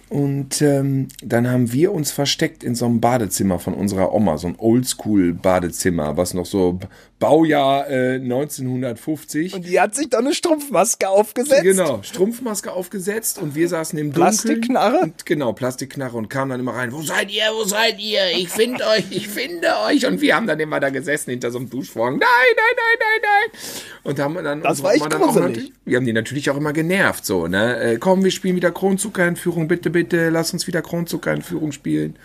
[0.10, 4.47] Und ähm, dann haben wir uns versteckt in so einem Badezimmer von unserer Oma, so
[4.47, 6.80] ein Oldschool-Badezimmer, was noch so
[7.19, 9.53] Baujahr äh, 1950.
[9.53, 11.63] Und die hat sich doch eine Strumpfmaske aufgesetzt.
[11.63, 14.23] Genau, Strumpfmaske aufgesetzt und wir saßen im Dunkeln.
[14.23, 14.99] Plastikknarre?
[14.99, 16.93] Und, genau, Plastikknarre und kamen dann immer rein.
[16.93, 17.43] Wo seid ihr?
[17.53, 18.21] Wo seid ihr?
[18.38, 20.05] Ich finde euch, ich finde euch.
[20.05, 22.17] Und wir haben dann immer da gesessen hinter so einem Duschvorhang.
[22.17, 23.62] Nein, nein, nein, nein, nein.
[24.03, 25.73] Und haben dann Das war echt dann auch gruselig.
[25.84, 27.79] Wir haben die natürlich auch immer genervt, so, ne?
[27.79, 29.67] Äh, komm, wir spielen wieder Kronzuckerentführung.
[29.67, 32.15] Bitte, bitte, lass uns wieder Kronzuckerentführung spielen.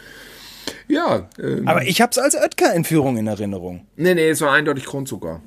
[0.89, 3.87] Ja, ähm, Aber ich hab's als Oetker-Entführung in Erinnerung.
[3.97, 5.41] nee, nee, es war eindeutig Kronzucker.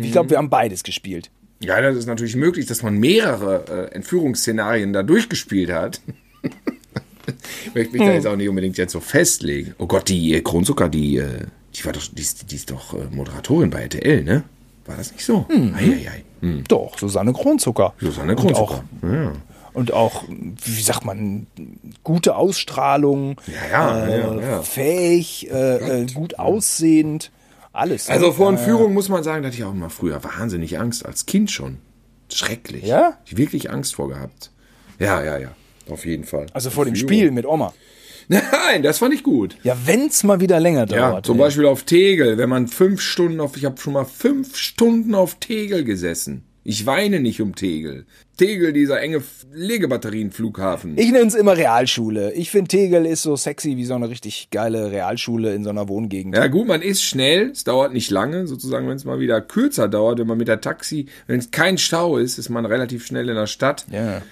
[0.00, 1.30] Ich glaube, wir haben beides gespielt.
[1.60, 6.00] Ja, das ist natürlich möglich, dass man mehrere äh, Entführungsszenarien da durchgespielt hat.
[6.42, 6.50] ich
[7.74, 9.74] möchte mich da jetzt auch nicht unbedingt jetzt so festlegen.
[9.78, 12.94] Oh Gott, die äh, Kronzucker, die, äh, die war doch, die ist, die ist doch
[12.94, 14.44] äh, Moderatorin bei RTL, ne?
[14.86, 15.46] War das nicht so?
[15.48, 16.24] Eieiei.
[16.40, 16.64] Hm.
[16.66, 17.94] Doch, Susanne Kronzucker.
[18.00, 18.84] Susanne Und auch, Kronzucker.
[19.02, 19.32] Ja.
[19.74, 21.46] Und auch, wie sagt man,
[22.04, 24.62] gute Ausstrahlung, Ja, ja, äh, ja, ja.
[24.62, 27.30] fähig, äh, äh, gut aussehend,
[27.72, 28.08] alles.
[28.08, 28.14] ne?
[28.14, 31.26] Also vor Entführung muss man sagen, da hatte ich auch immer früher wahnsinnig Angst, als
[31.26, 31.78] Kind schon.
[32.32, 32.84] Schrecklich.
[32.84, 33.18] Ja?
[33.26, 34.50] Ich wirklich Angst vor gehabt.
[34.98, 35.52] Ja, ja, ja.
[35.90, 36.46] Auf jeden Fall.
[36.52, 36.94] also vor dem.
[36.94, 37.74] Spiel mit Oma.
[38.28, 39.56] Nein, das fand ich gut.
[39.64, 41.26] Ja, wenn's mal wieder länger Ja, dauert.
[41.26, 41.42] zum ey.
[41.44, 45.34] Beispiel auf Tegel, wenn man fünf Stunden auf, ich habe schon mal fünf Stunden auf
[45.40, 46.44] Tegel gesessen.
[46.64, 48.06] Ich weine nicht um Tegel.
[48.36, 49.22] Tegel, dieser enge
[49.52, 50.96] Legebatterienflughafen.
[50.96, 52.32] Ich nenn's immer Realschule.
[52.34, 55.88] Ich finde Tegel ist so sexy wie so eine richtig geile Realschule in so einer
[55.88, 56.36] Wohngegend.
[56.36, 59.88] Ja gut, man ist schnell, es dauert nicht lange, sozusagen, wenn es mal wieder kürzer
[59.88, 63.28] dauert, wenn man mit der Taxi, wenn es kein Stau ist, ist man relativ schnell
[63.28, 63.84] in der Stadt.
[63.90, 64.22] Ja.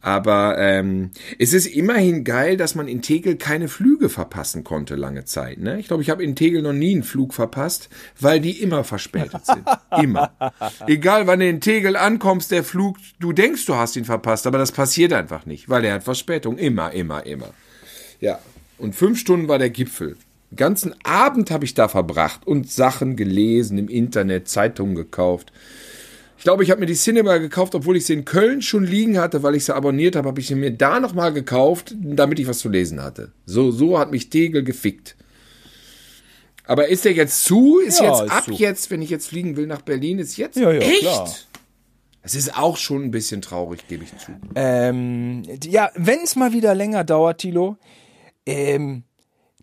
[0.00, 5.24] Aber ähm, es ist immerhin geil, dass man in Tegel keine Flüge verpassen konnte lange
[5.24, 5.58] Zeit.
[5.58, 5.80] Ne?
[5.80, 7.88] Ich glaube, ich habe in Tegel noch nie einen Flug verpasst,
[8.20, 9.66] weil die immer verspätet sind.
[10.02, 10.30] immer.
[10.86, 14.58] Egal, wann du in Tegel ankommst, der Flug, du denkst, du hast ihn verpasst, aber
[14.58, 16.58] das passiert einfach nicht, weil der hat Verspätung.
[16.58, 17.50] Immer, immer, immer.
[18.20, 18.38] Ja.
[18.78, 20.16] Und fünf Stunden war der Gipfel.
[20.52, 25.52] Den ganzen Abend habe ich da verbracht und Sachen gelesen im Internet, Zeitungen gekauft.
[26.38, 29.18] Ich glaube, ich habe mir die Cinema gekauft, obwohl ich sie in Köln schon liegen
[29.18, 32.46] hatte, weil ich sie abonniert habe, habe ich sie mir da nochmal gekauft, damit ich
[32.46, 33.32] was zu lesen hatte.
[33.44, 35.16] So, so hat mich Tegel gefickt.
[36.64, 37.80] Aber ist der jetzt zu?
[37.80, 38.52] Ist Ja, jetzt ist ab zu.
[38.52, 41.00] jetzt, wenn ich jetzt fliegen will nach Berlin, ist jetzt Ja, ja, echt?
[41.00, 41.28] klar.
[42.22, 44.32] Es ist auch schon ein bisschen traurig, gebe ich zu.
[44.54, 47.78] Ähm, ja, wenn es mal wieder länger dauert, Tilo,
[48.46, 49.02] ähm,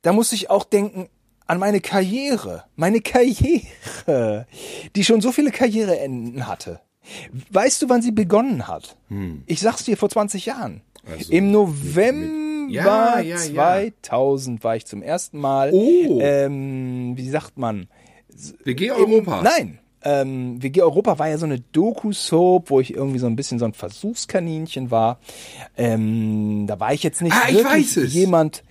[0.01, 1.07] da muss ich auch denken
[1.47, 2.63] an meine Karriere.
[2.75, 4.45] Meine Karriere,
[4.95, 6.79] die schon so viele Karriereenden hatte.
[7.51, 8.95] Weißt du, wann sie begonnen hat?
[9.45, 10.81] Ich sag's dir vor 20 Jahren.
[11.07, 13.91] Also, Im November Ja, ja, ja.
[14.01, 16.19] 2000 war ich zum ersten Mal, Oh.
[16.21, 17.87] ähm, wie sagt man?
[18.63, 19.43] WG Europa.
[19.43, 23.59] Nein, ähm, WG Europa war ja so eine Doku-Soap, wo ich irgendwie so ein bisschen
[23.59, 25.19] so ein Versuchskaninchen war.
[25.77, 28.63] Ähm, da war ich jetzt nicht Ah, ich wirklich jemand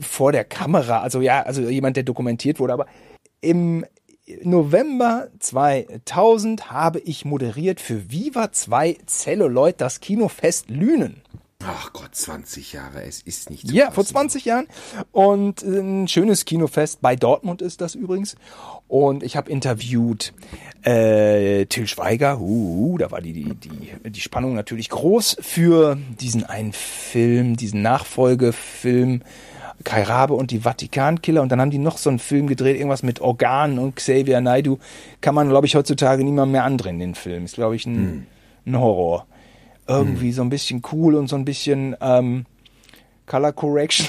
[0.00, 2.86] vor der Kamera, also ja, also jemand, der dokumentiert wurde, aber
[3.40, 3.84] im
[4.42, 11.22] November 2000 habe ich moderiert für Viva 2 Celluloid das Kinofest Lünen.
[11.62, 14.66] Ach Gott, 20 Jahre, es ist nicht zu Ja, vor 20 Jahren.
[15.12, 17.02] Und ein schönes Kinofest.
[17.02, 18.36] Bei Dortmund ist das übrigens.
[18.88, 20.32] Und ich habe interviewt
[20.82, 22.40] äh, Till Schweiger.
[22.40, 27.82] Uh, da war die, die, die, die Spannung natürlich groß für diesen einen Film, diesen
[27.82, 29.22] Nachfolgefilm.
[29.84, 31.42] Kai Rabe und die Vatikankiller.
[31.42, 34.78] Und dann haben die noch so einen Film gedreht, irgendwas mit Organen und Xavier Naidoo.
[35.20, 37.44] Kann man, glaube ich, heutzutage niemand mehr andrehen, den Film.
[37.44, 38.26] Ist, glaube ich, ein,
[38.66, 39.26] ein Horror.
[39.88, 42.44] Irgendwie so ein bisschen cool und so ein bisschen ähm,
[43.26, 44.06] Color Correction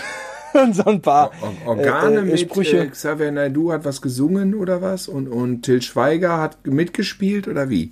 [0.53, 1.31] und so ein paar
[1.65, 2.77] Or- Organe äh, äh, mit Sprüche.
[2.83, 5.07] äh, Xavier Naidoo hat was gesungen oder was?
[5.07, 7.91] Und, und Till Schweiger hat mitgespielt oder wie?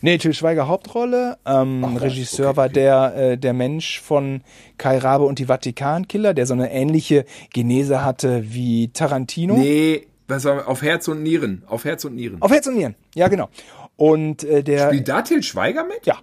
[0.00, 1.38] Nee, Till Schweiger Hauptrolle.
[1.46, 4.42] Ähm, Ach, Regisseur okay, war der, äh, der Mensch von
[4.76, 9.56] Kai Rabe und die Vatikankiller, der so eine ähnliche Genese hatte wie Tarantino.
[9.56, 11.62] Nee, was war auf Herz und Nieren?
[11.66, 12.40] Auf Herz und Nieren.
[12.40, 12.94] Auf Herz und Nieren.
[13.14, 13.48] Ja, genau.
[13.96, 14.88] Und äh, der.
[14.88, 16.04] Spielt da Till Schweiger mit?
[16.06, 16.16] ja.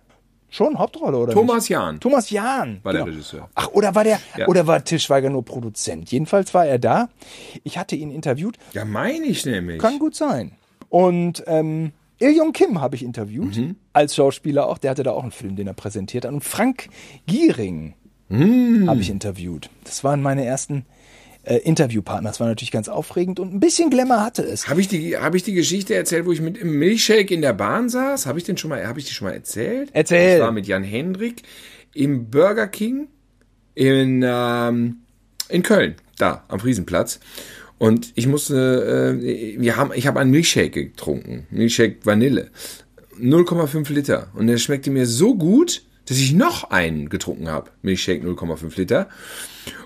[0.48, 1.34] Schon Hauptrolle, oder?
[1.34, 1.70] Thomas nicht?
[1.70, 2.00] Jahn.
[2.00, 2.80] Thomas Jahn.
[2.84, 3.50] War der Regisseur.
[3.56, 4.48] Ach, oder war der, Ja.
[4.48, 6.10] oder war Till Schweiger nur Produzent?
[6.12, 7.10] Jedenfalls war er da.
[7.66, 8.58] Ich hatte ihn interviewt.
[8.72, 9.80] Ja, meine ich nämlich.
[9.82, 10.54] Kann gut sein.
[10.88, 13.76] Und ähm, Il Kim habe ich interviewt, Mhm.
[13.94, 14.78] als Schauspieler auch.
[14.78, 16.32] Der hatte da auch einen Film, den er präsentiert hat.
[16.34, 16.88] Und Frank
[17.28, 17.94] Giering
[18.30, 18.90] Mhm.
[18.90, 19.70] habe ich interviewt.
[19.84, 20.86] Das waren meine ersten
[21.48, 22.30] äh, Interviewpartner.
[22.30, 24.68] Das war natürlich ganz aufregend und ein bisschen Glamour hatte es.
[24.68, 27.54] Habe ich, die, hab ich die Geschichte erzählt, wo ich mit im Milchshake in der
[27.54, 28.26] Bahn saß?
[28.26, 29.90] Habe ich den schon mal, habe ich die schon mal erzählt?
[29.94, 30.38] Erzähl.
[30.38, 31.44] Ich war mit Jan Hendrik
[31.94, 33.10] im Burger King
[33.76, 35.02] in, ähm,
[35.50, 37.20] in Köln, da am Friesenplatz.
[37.78, 42.50] Und ich musste, äh, wir haben, ich habe einen Milchshake getrunken, Milchshake Vanille,
[43.20, 44.28] 0,5 Liter.
[44.34, 49.10] Und der schmeckte mir so gut, dass ich noch einen getrunken habe, Milchshake 0,5 Liter.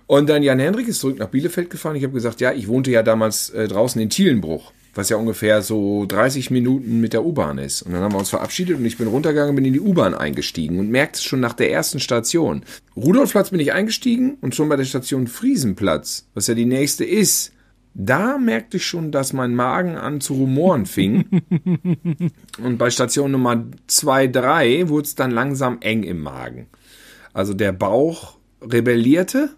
[0.06, 1.96] Und dann Jan Hendrik ist zurück nach Bielefeld gefahren.
[1.96, 5.62] Ich habe gesagt, ja, ich wohnte ja damals äh, draußen in Thielenbruch, was ja ungefähr
[5.62, 7.84] so 30 Minuten mit der U-Bahn ist.
[7.84, 10.80] Und dann haben wir uns verabschiedet und ich bin runtergegangen, bin in die U-Bahn eingestiegen
[10.80, 12.64] und merkte es schon nach der ersten Station.
[12.96, 17.54] Rudolfplatz bin ich eingestiegen und schon bei der Station Friesenplatz, was ja die nächste ist,
[18.02, 21.26] da merkte ich schon, dass mein Magen an zu rumoren fing.
[22.64, 26.68] Und bei Station Nummer 2, 3 wurde es dann langsam eng im Magen.
[27.34, 29.50] Also der Bauch rebellierte.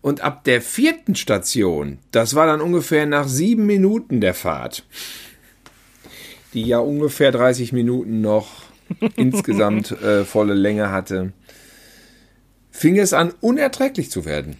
[0.00, 4.84] Und ab der vierten Station, das war dann ungefähr nach sieben Minuten der Fahrt,
[6.54, 8.48] die ja ungefähr 30 Minuten noch
[9.16, 11.32] insgesamt äh, volle Länge hatte,
[12.72, 14.56] fing es an, unerträglich zu werden.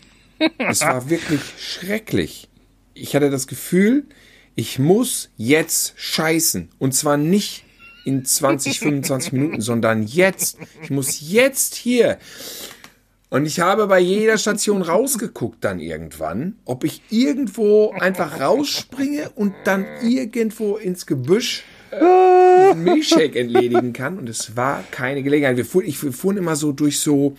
[0.59, 2.49] Es war wirklich schrecklich.
[2.95, 4.07] Ich hatte das Gefühl,
[4.55, 6.71] ich muss jetzt scheißen.
[6.79, 7.65] Und zwar nicht
[8.05, 10.59] in 20, 25 Minuten, sondern jetzt.
[10.83, 12.19] Ich muss jetzt hier.
[13.29, 19.55] Und ich habe bei jeder Station rausgeguckt dann irgendwann, ob ich irgendwo einfach rausspringe und
[19.65, 24.19] dann irgendwo ins Gebüsch äh, Milchshake entledigen kann.
[24.19, 25.57] Und es war keine Gelegenheit.
[25.57, 27.37] Wir fuhren, ich, fuhren immer so durch so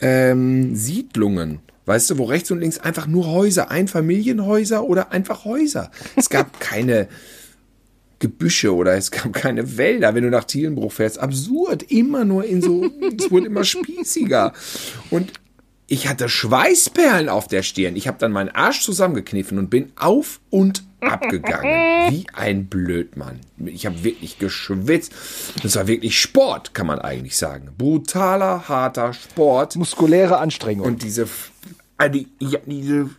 [0.00, 1.60] ähm, Siedlungen.
[1.84, 5.90] Weißt du, wo rechts und links einfach nur Häuser, Einfamilienhäuser oder einfach Häuser.
[6.16, 7.08] Es gab keine
[8.20, 11.18] Gebüsche oder es gab keine Wälder, wenn du nach Thielenbruch fährst.
[11.18, 14.52] Absurd, immer nur in so, es wurde immer spießiger.
[15.10, 15.32] Und
[15.92, 17.96] ich hatte Schweißperlen auf der Stirn.
[17.96, 22.10] Ich habe dann meinen Arsch zusammengekniffen und bin auf und abgegangen.
[22.10, 23.40] Wie ein Blödmann.
[23.66, 25.12] Ich habe wirklich geschwitzt.
[25.62, 27.74] Das war wirklich Sport, kann man eigentlich sagen.
[27.76, 29.76] Brutaler, harter Sport.
[29.76, 30.86] Muskuläre Anstrengung.
[30.86, 31.28] Und diese,
[32.10, 33.10] die, ja, diese,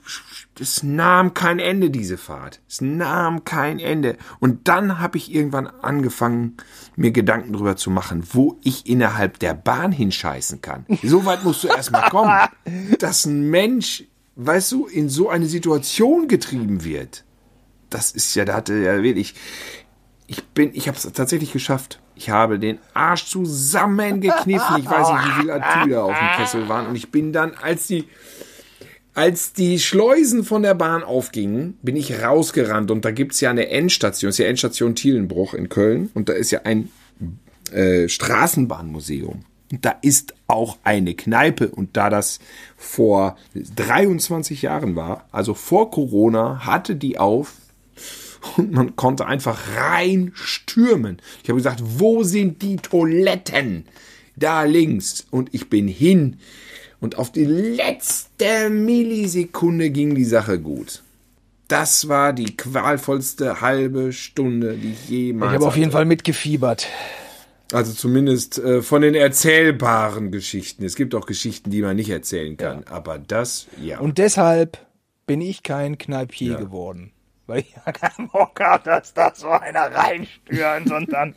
[0.56, 2.62] das nahm kein Ende, diese Fahrt.
[2.70, 4.18] Es nahm kein Ende.
[4.40, 6.58] Und dann habe ich irgendwann angefangen,
[6.96, 10.86] mir Gedanken darüber zu machen, wo ich innerhalb der Bahn hinscheißen kann.
[11.02, 12.38] So weit musst du erstmal kommen,
[13.00, 14.04] dass ein Mensch,
[14.36, 17.24] weißt du, in so eine Situation getrieben wird.
[17.90, 19.34] Das ist ja, da hatte ja wirklich,
[20.28, 22.00] ich bin, ich habe es tatsächlich geschafft.
[22.16, 24.78] Ich habe den Arsch zusammengekniffen.
[24.78, 26.88] Ich weiß nicht, wie viele Atüde auf dem Kessel waren.
[26.88, 28.08] Und ich bin dann, als die,
[29.14, 32.90] als die Schleusen von der Bahn aufgingen, bin ich rausgerannt.
[32.92, 34.30] Und da gibt's ja eine Endstation.
[34.30, 36.10] Das ist ja Endstation Thielenbruch in Köln.
[36.14, 36.90] Und da ist ja ein
[37.72, 39.46] äh, Straßenbahnmuseum.
[39.72, 41.70] Und da ist auch eine Kneipe.
[41.70, 42.40] Und da das
[42.76, 47.54] vor 23 Jahren war, also vor Corona, hatte die auf
[48.58, 51.22] und man konnte einfach reinstürmen.
[51.44, 53.86] Ich habe gesagt, wo sind die Toiletten?
[54.36, 55.26] Da links.
[55.30, 56.38] Und ich bin hin.
[57.04, 61.04] Und auf die letzte Millisekunde ging die Sache gut.
[61.68, 65.52] Das war die qualvollste halbe Stunde, die ich jemals.
[65.52, 65.98] Ich habe auf jeden hatte.
[65.98, 66.88] Fall mitgefiebert.
[67.74, 70.86] Also zumindest äh, von den erzählbaren Geschichten.
[70.86, 72.86] Es gibt auch Geschichten, die man nicht erzählen kann.
[72.90, 74.00] Aber das, ja.
[74.00, 74.78] Und deshalb
[75.28, 76.58] bin ich kein Kneipier Ja.
[76.58, 77.12] geworden.
[77.48, 81.36] Weil ich ja keinen Bock hatte, dass da so einer reinstürmt und dann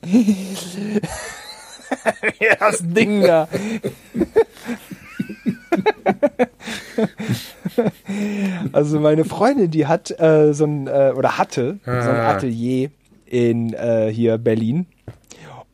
[2.61, 3.49] das Ding da.
[8.73, 12.31] also meine Freundin, die hat äh, so ein, äh, oder hatte so ein Ah.
[12.31, 12.91] Atelier
[13.27, 14.87] in äh, hier Berlin.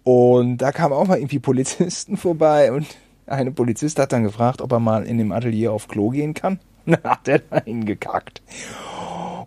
[0.05, 2.87] Und da kamen auch mal irgendwie Polizisten vorbei und
[3.27, 6.59] eine Polizist hat dann gefragt, ob er mal in dem Atelier auf Klo gehen kann.
[6.85, 8.43] Und dann hat er da hingekackt.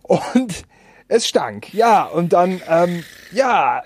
[0.04, 0.64] Und
[1.10, 1.74] es stank.
[1.74, 3.84] Ja, und dann, ähm, ja,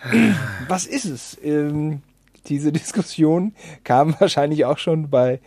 [0.68, 1.38] was ist es?
[1.44, 2.02] Ähm,
[2.46, 3.54] diese Diskussion
[3.84, 5.40] kam wahrscheinlich auch schon bei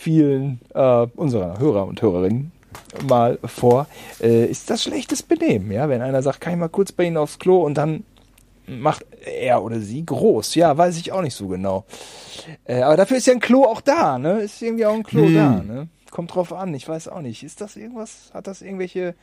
[0.00, 2.52] vielen äh, unserer Hörer und Hörerinnen
[3.06, 3.86] mal vor.
[4.20, 5.88] Äh, ist das schlechtes Benehmen, ja?
[5.88, 8.04] Wenn einer sagt, kann ich mal kurz bei Ihnen aufs Klo und dann
[8.66, 10.54] macht er oder sie groß.
[10.54, 11.84] Ja, weiß ich auch nicht so genau.
[12.64, 14.40] Äh, aber dafür ist ja ein Klo auch da, ne?
[14.40, 15.88] Ist irgendwie auch ein Klo da, ne?
[16.10, 17.42] Kommt drauf an, ich weiß auch nicht.
[17.42, 19.14] Ist das irgendwas, hat das irgendwelche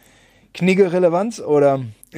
[0.54, 1.82] knigge Relevanz oder?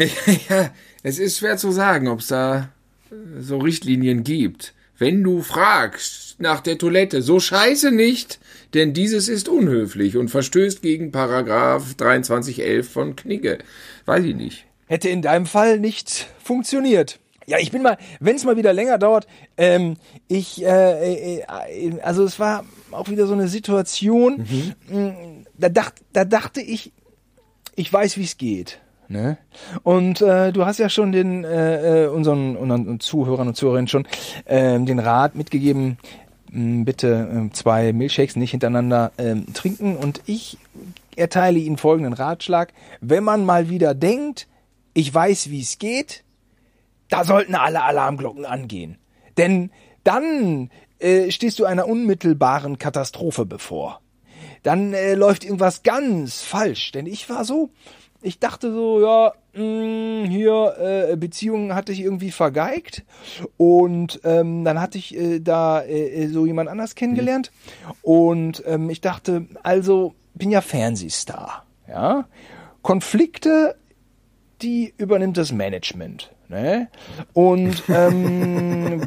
[0.50, 0.70] ja,
[1.04, 2.70] es ist schwer zu sagen, ob es da
[3.10, 4.74] äh, so Richtlinien gibt.
[5.00, 8.40] Wenn du fragst nach der Toilette, so scheiße nicht,
[8.74, 13.60] denn dieses ist unhöflich und verstößt gegen Paragraph 2311 von Knigge.
[14.06, 14.66] Weiß ich nicht.
[14.88, 17.20] hätte in deinem Fall nicht funktioniert.
[17.46, 19.26] Ja, ich bin mal, wenn es mal wieder länger dauert,
[19.58, 19.96] ähm,
[20.28, 24.46] ich, äh, äh, äh, also es war auch wieder so eine Situation,
[24.88, 25.16] mh,
[25.58, 26.92] da, dacht, da dachte ich,
[27.76, 28.80] ich weiß, wie es geht.
[29.10, 29.40] Ne?
[29.82, 34.08] Und äh, du hast ja schon den äh, äh, unseren, unseren Zuhörern und Zuhörerinnen schon
[34.46, 35.98] ähm, den Rat mitgegeben,
[36.52, 39.96] mh, bitte ähm, zwei Milchshakes nicht hintereinander ähm, trinken.
[39.98, 40.60] Und ich
[41.16, 42.72] erteile Ihnen folgenden Ratschlag.
[43.02, 44.48] Wenn man mal wieder denkt,
[44.94, 46.24] ich weiß, wie es geht,
[47.10, 49.00] da sollten alle Alarmglocken angehen.
[49.38, 49.72] Denn
[50.04, 54.02] dann äh, stehst du einer unmittelbaren Katastrophe bevor.
[54.62, 56.92] Dann äh, läuft irgendwas ganz falsch.
[56.92, 57.72] Denn ich war so,
[58.22, 63.04] ich dachte so, ja, mh, hier äh, Beziehungen hatte ich irgendwie vergeigt.
[63.58, 67.52] Und ähm, dann hatte ich äh, da äh, so jemand anders kennengelernt.
[68.02, 72.28] Und ähm, ich dachte, also bin ja Fernsehstar, ja,
[72.82, 73.76] Konflikte
[74.62, 76.32] die übernimmt das Management.
[76.50, 76.88] Ne?
[77.34, 79.02] Und ähm,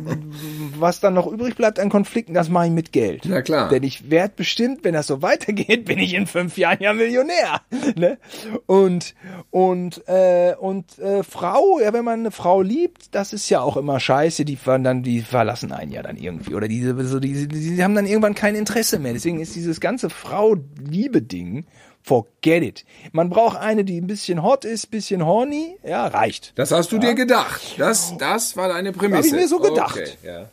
[0.78, 3.24] was dann noch übrig bleibt an Konflikten, das mache ich mit Geld.
[3.26, 3.68] Na klar.
[3.68, 7.62] Denn ich werde bestimmt, wenn das so weitergeht, bin ich in fünf Jahren ja Millionär.
[7.96, 8.18] Ne?
[8.66, 9.16] Und
[9.50, 13.76] und äh, und äh, Frau, ja, wenn man eine Frau liebt, das ist ja auch
[13.76, 14.44] immer scheiße.
[14.44, 17.96] Die dann, die verlassen einen ja dann irgendwie oder diese so diese, die, die haben
[17.96, 19.14] dann irgendwann kein Interesse mehr.
[19.14, 21.66] Deswegen ist dieses ganze Frau-Liebe-Ding
[22.02, 22.84] Forget it.
[23.12, 25.76] Man braucht eine, die ein bisschen hot ist, bisschen horny.
[25.84, 26.52] Ja, reicht.
[26.56, 27.76] Das hast du dir gedacht.
[27.78, 29.18] Das, das war deine Prämisse.
[29.18, 29.96] Hab ich mir so gedacht.
[29.96, 30.48] Okay, ja.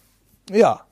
[0.55, 0.85] Ja.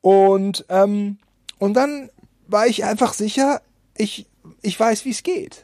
[0.00, 1.18] Und, ähm,
[1.58, 2.10] und dann
[2.46, 3.60] war ich einfach sicher,
[3.96, 4.26] ich,
[4.62, 5.63] ich weiß, wie es geht.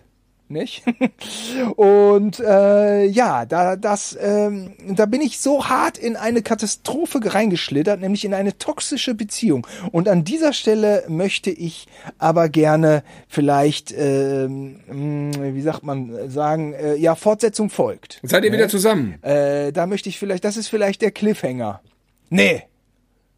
[0.50, 0.82] Nicht?
[1.76, 8.00] Und äh, ja, da das, ähm, da bin ich so hart in eine Katastrophe reingeschlittert,
[8.00, 9.64] nämlich in eine toxische Beziehung.
[9.92, 11.86] Und an dieser Stelle möchte ich
[12.18, 18.18] aber gerne vielleicht, ähm, mh, wie sagt man, sagen, äh, ja, Fortsetzung folgt.
[18.24, 19.22] Seid ihr wieder zusammen?
[19.22, 21.80] Äh, da möchte ich vielleicht, das ist vielleicht der Cliffhanger.
[22.28, 22.64] Nee,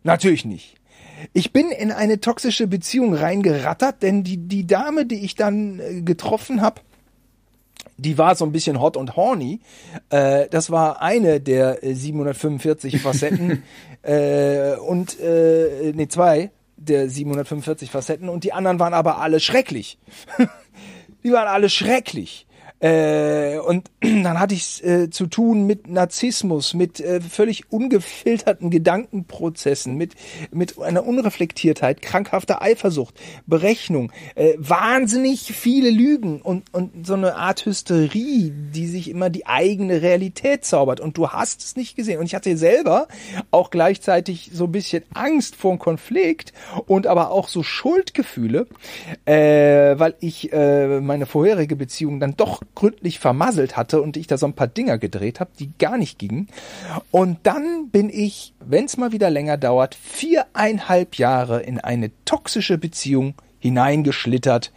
[0.03, 0.77] natürlich nicht.
[1.35, 6.01] Ich bin in eine toxische Beziehung reingerattert, denn die, die Dame, die ich dann äh,
[6.01, 6.81] getroffen habe,
[7.97, 9.61] die war so ein bisschen hot und horny.
[10.11, 13.63] Äh, das war eine der äh, 745 Facetten
[14.03, 19.99] äh, und äh, nee, zwei der 745 Facetten und die anderen waren aber alle schrecklich.
[21.25, 22.47] die waren alle schrecklich.
[22.83, 29.97] Äh, und dann hatte ich äh, zu tun mit Narzissmus, mit äh, völlig ungefilterten Gedankenprozessen,
[29.97, 30.15] mit,
[30.51, 33.15] mit einer Unreflektiertheit, krankhafter Eifersucht,
[33.47, 39.47] Berechnung, äh, wahnsinnig viele Lügen und, und so eine Art Hysterie, die sich immer die
[39.47, 40.99] eigene Realität zaubert.
[40.99, 42.19] Und du hast es nicht gesehen.
[42.19, 43.07] Und ich hatte selber
[43.53, 46.53] auch gleichzeitig so ein bisschen Angst vor dem Konflikt
[46.87, 48.67] und aber auch so Schuldgefühle,
[49.25, 54.39] äh, weil ich äh, meine vorherige Beziehung dann doch gründlich vermasselt hatte und ich da
[54.39, 56.49] so ein paar Dinger gedreht habe, die gar nicht gingen.
[57.11, 62.79] Und dann bin ich, wenn es mal wieder länger dauert, viereinhalb Jahre in eine toxische
[62.79, 64.73] Beziehung hineingeschlittert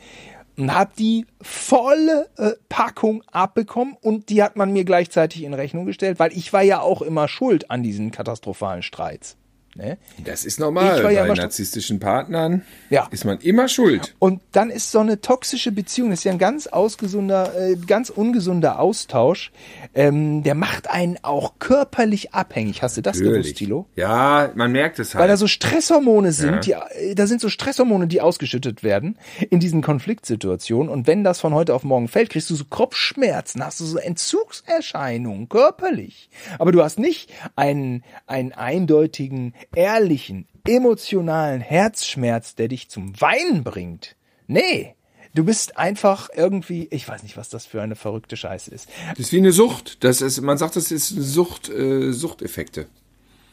[0.57, 5.85] und habe die volle äh, Packung abbekommen und die hat man mir gleichzeitig in Rechnung
[5.85, 9.37] gestellt, weil ich war ja auch immer schuld an diesen katastrophalen Streits.
[9.77, 9.97] Ne?
[10.23, 11.13] Das ist normal.
[11.13, 13.09] Ja Bei narzisstischen Partnern Ja.
[13.11, 14.15] ist man immer schuld.
[14.19, 18.09] Und dann ist so eine toxische Beziehung, das ist ja ein ganz ausgesunder, äh, ganz
[18.09, 19.51] ungesunder Austausch.
[19.93, 22.83] Ähm, der macht einen auch körperlich abhängig.
[22.83, 23.85] Hast du das gewusst, Tilo?
[23.97, 25.21] Ja, man merkt es halt.
[25.23, 29.17] Weil da so Stresshormone sind, die, äh, da sind so Stresshormone, die ausgeschüttet werden
[29.49, 30.89] in diesen Konfliktsituationen.
[30.89, 33.97] Und wenn das von heute auf morgen fällt, kriegst du so Kopfschmerzen, hast du so
[33.97, 36.29] Entzugserscheinungen, körperlich.
[36.59, 44.15] Aber du hast nicht einen, einen eindeutigen, ehrlichen, emotionalen Herzschmerz, der dich zum Weinen bringt.
[44.47, 44.95] Nee.
[45.33, 48.87] Du bist einfach irgendwie, ich weiß nicht, was das für eine verrückte Scheiße ist.
[49.11, 50.03] das ist wie eine Sucht.
[50.03, 52.87] Das ist, man sagt, das ist Sucht, äh, Suchteffekte.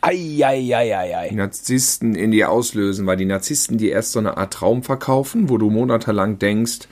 [0.01, 1.29] Eieieiei.
[1.31, 5.49] Die Narzissten in dir auslösen, weil die Narzissten dir erst so eine Art Traum verkaufen,
[5.49, 6.89] wo du monatelang denkst,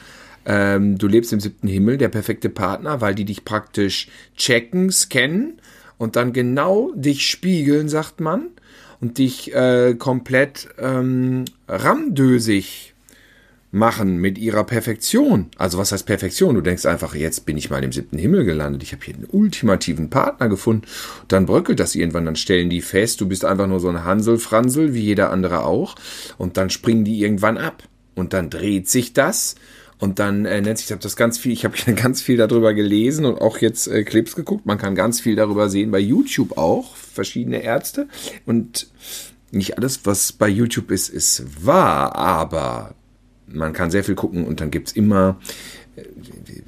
[0.46, 5.60] ähm, du lebst im siebten Himmel, der perfekte Partner, weil die dich praktisch checken, scannen
[5.98, 8.48] und dann genau dich spiegeln, sagt man,
[9.00, 12.94] und dich äh, komplett ähm, ramdösig
[13.72, 15.46] machen mit ihrer Perfektion.
[15.56, 16.56] Also was heißt Perfektion?
[16.56, 18.82] Du denkst einfach, jetzt bin ich mal im siebten Himmel gelandet.
[18.82, 20.82] Ich habe hier einen ultimativen Partner gefunden.
[21.28, 22.24] Dann bröckelt das irgendwann.
[22.24, 25.94] Dann stellen die fest, du bist einfach nur so ein Hansel-Fransel, wie jeder andere auch.
[26.36, 27.84] Und dann springen die irgendwann ab.
[28.16, 29.54] Und dann dreht sich das.
[30.00, 32.74] Und dann äh, nennt sich ich habe das ganz viel, ich habe ganz viel darüber
[32.74, 34.66] gelesen und auch jetzt äh, Clips geguckt.
[34.66, 38.08] Man kann ganz viel darüber sehen, bei YouTube auch, verschiedene Ärzte.
[38.46, 38.88] Und
[39.52, 42.94] nicht alles, was bei YouTube ist, ist wahr, aber
[43.46, 45.38] man kann sehr viel gucken und dann gibt's immer
[45.96, 46.02] äh,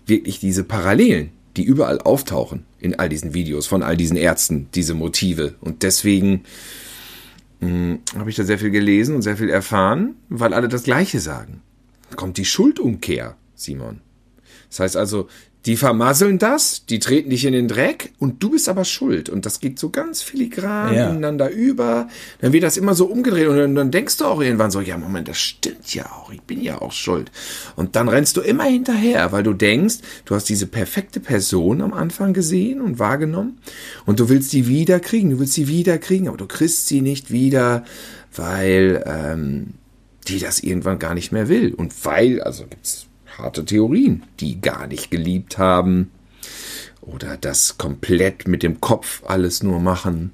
[0.06, 4.94] wirklich diese Parallelen, die überall auftauchen in all diesen Videos von all diesen Ärzten, diese
[4.94, 5.54] Motive.
[5.60, 6.42] Und deswegen
[7.60, 11.20] mh, habe ich da sehr viel gelesen und sehr viel erfahren, weil alle das Gleiche
[11.20, 11.62] sagen.
[12.16, 14.00] Kommt die Schuldumkehr, Simon.
[14.68, 15.28] Das heißt also,
[15.64, 19.28] die vermasseln das, die treten dich in den Dreck und du bist aber schuld.
[19.28, 21.08] Und das geht so ganz filigran Ja.
[21.10, 22.08] ineinander über.
[22.40, 24.98] Dann wird das immer so umgedreht und dann, dann denkst du auch irgendwann so, ja,
[24.98, 27.30] Moment, das stimmt ja auch, ich bin ja auch schuld.
[27.76, 31.92] Und dann rennst du immer hinterher, weil du denkst, du hast diese perfekte Person am
[31.92, 33.58] Anfang gesehen und wahrgenommen
[34.04, 37.02] und du willst die wieder kriegen, du willst sie wieder kriegen, aber du kriegst sie
[37.02, 37.84] nicht wieder,
[38.34, 39.74] weil ähm,
[40.28, 41.74] die das irgendwann gar nicht mehr will.
[41.74, 43.06] Und weil, also gibt's
[43.38, 46.10] harte Theorien, die gar nicht geliebt haben
[47.00, 50.32] oder das komplett mit dem Kopf alles nur machen.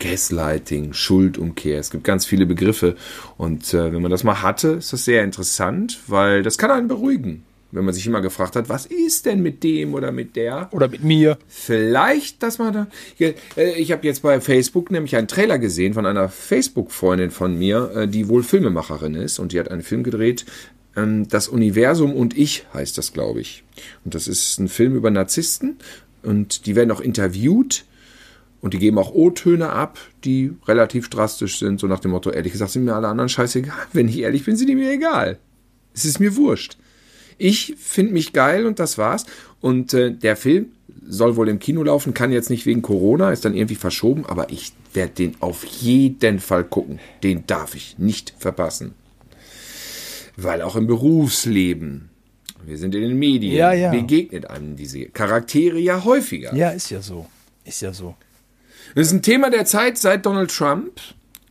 [0.00, 2.96] Gaslighting, Schuldumkehr, es gibt ganz viele Begriffe
[3.36, 6.86] und äh, wenn man das mal hatte, ist das sehr interessant, weil das kann einen
[6.86, 10.68] beruhigen, wenn man sich immer gefragt hat, was ist denn mit dem oder mit der?
[10.72, 11.36] Oder mit mir.
[11.48, 12.86] Vielleicht, dass man da.
[13.18, 13.34] Äh,
[13.76, 18.08] Ich habe jetzt bei Facebook nämlich einen Trailer gesehen von einer Facebook-Freundin von mir, äh,
[18.08, 20.46] die wohl Filmemacherin ist und die hat einen Film gedreht.
[20.96, 23.64] ähm, Das Universum und ich heißt das, glaube ich.
[24.04, 25.76] Und das ist ein Film über Narzissten
[26.22, 27.84] und die werden auch interviewt
[28.60, 32.52] und die geben auch O-Töne ab, die relativ drastisch sind, so nach dem Motto, ehrlich
[32.52, 33.76] gesagt sind mir alle anderen scheißegal.
[33.92, 35.38] Wenn ich ehrlich bin, sind die mir egal.
[35.94, 36.76] Es ist mir wurscht.
[37.38, 39.24] Ich finde mich geil und das war's.
[39.60, 40.66] Und äh, der Film
[41.08, 44.50] soll wohl im Kino laufen, kann jetzt nicht wegen Corona, ist dann irgendwie verschoben, aber
[44.50, 46.98] ich werde den auf jeden Fall gucken.
[47.22, 48.94] Den darf ich nicht verpassen.
[50.36, 52.10] Weil auch im Berufsleben,
[52.64, 53.90] wir sind in den Medien, Ja, ja.
[53.90, 56.54] begegnet einem diese Charaktere ja häufiger.
[56.54, 57.26] Ja, ist ja so.
[57.64, 58.14] Ist ja so.
[58.94, 61.00] Das ist ein Thema der Zeit seit Donald Trump.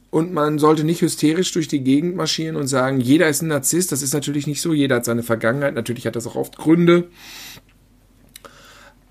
[0.10, 3.92] Und man sollte nicht hysterisch durch die Gegend marschieren und sagen, jeder ist ein Narzisst.
[3.92, 4.74] Das ist natürlich nicht so.
[4.74, 5.76] Jeder hat seine Vergangenheit.
[5.76, 7.10] Natürlich hat das auch oft Gründe.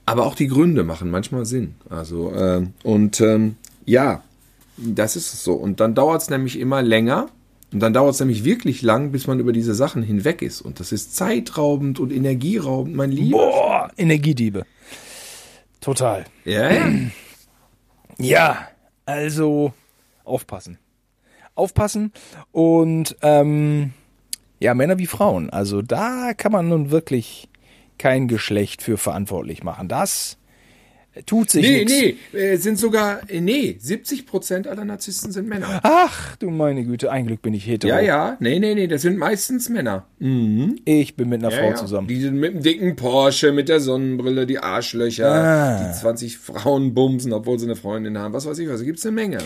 [0.06, 1.74] Aber auch die Gründe machen manchmal Sinn.
[1.90, 4.22] Also, ähm, und ähm, ja,
[4.76, 5.54] das ist es so.
[5.54, 7.28] Und dann dauert es nämlich immer länger.
[7.72, 10.60] Und dann dauert es nämlich wirklich lang, bis man über diese Sachen hinweg ist.
[10.60, 13.38] Und das ist zeitraubend und energieraubend, mein Lieber.
[13.38, 14.64] Boah, Energiediebe.
[15.80, 16.24] Total.
[16.44, 16.90] Ja, ja.
[18.18, 18.68] Ja,
[19.04, 19.74] also
[20.24, 20.78] aufpassen.
[21.56, 22.12] Aufpassen
[22.52, 23.90] und ähm,
[24.60, 25.50] ja, Männer wie Frauen.
[25.50, 27.48] Also da kann man nun wirklich
[27.98, 29.88] kein Geschlecht für verantwortlich machen.
[29.88, 30.36] Das
[31.24, 31.92] tut sich Nee, nichts.
[32.34, 35.80] nee, äh, sind sogar, äh, nee, 70 Prozent aller Narzissten sind Männer.
[35.82, 37.90] Ach, du meine Güte, ein Glück bin ich hetero.
[37.94, 40.04] Ja, ja, nee, nee, nee, das sind meistens Männer.
[40.84, 41.74] Ich bin mit einer Ja, Frau ja.
[41.74, 42.06] zusammen.
[42.08, 45.88] Die sind mit dem dicken Porsche, mit der Sonnenbrille, die Arschlöcher, Ah.
[45.90, 49.14] die 20 Frauen bumsen, obwohl sie eine Freundin haben, was weiß ich was, gibt's eine
[49.14, 49.38] Menge.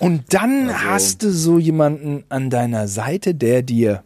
[0.00, 4.02] Und dann Also hast du so jemanden an deiner Seite, der dir,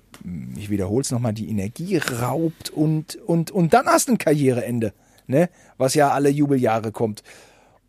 [0.56, 4.92] ich wiederhole es nochmal, die Energie raubt und, und, und dann hast du ein Karriereende,
[5.26, 5.48] ne?
[5.78, 7.22] Was ja alle Jubeljahre kommt.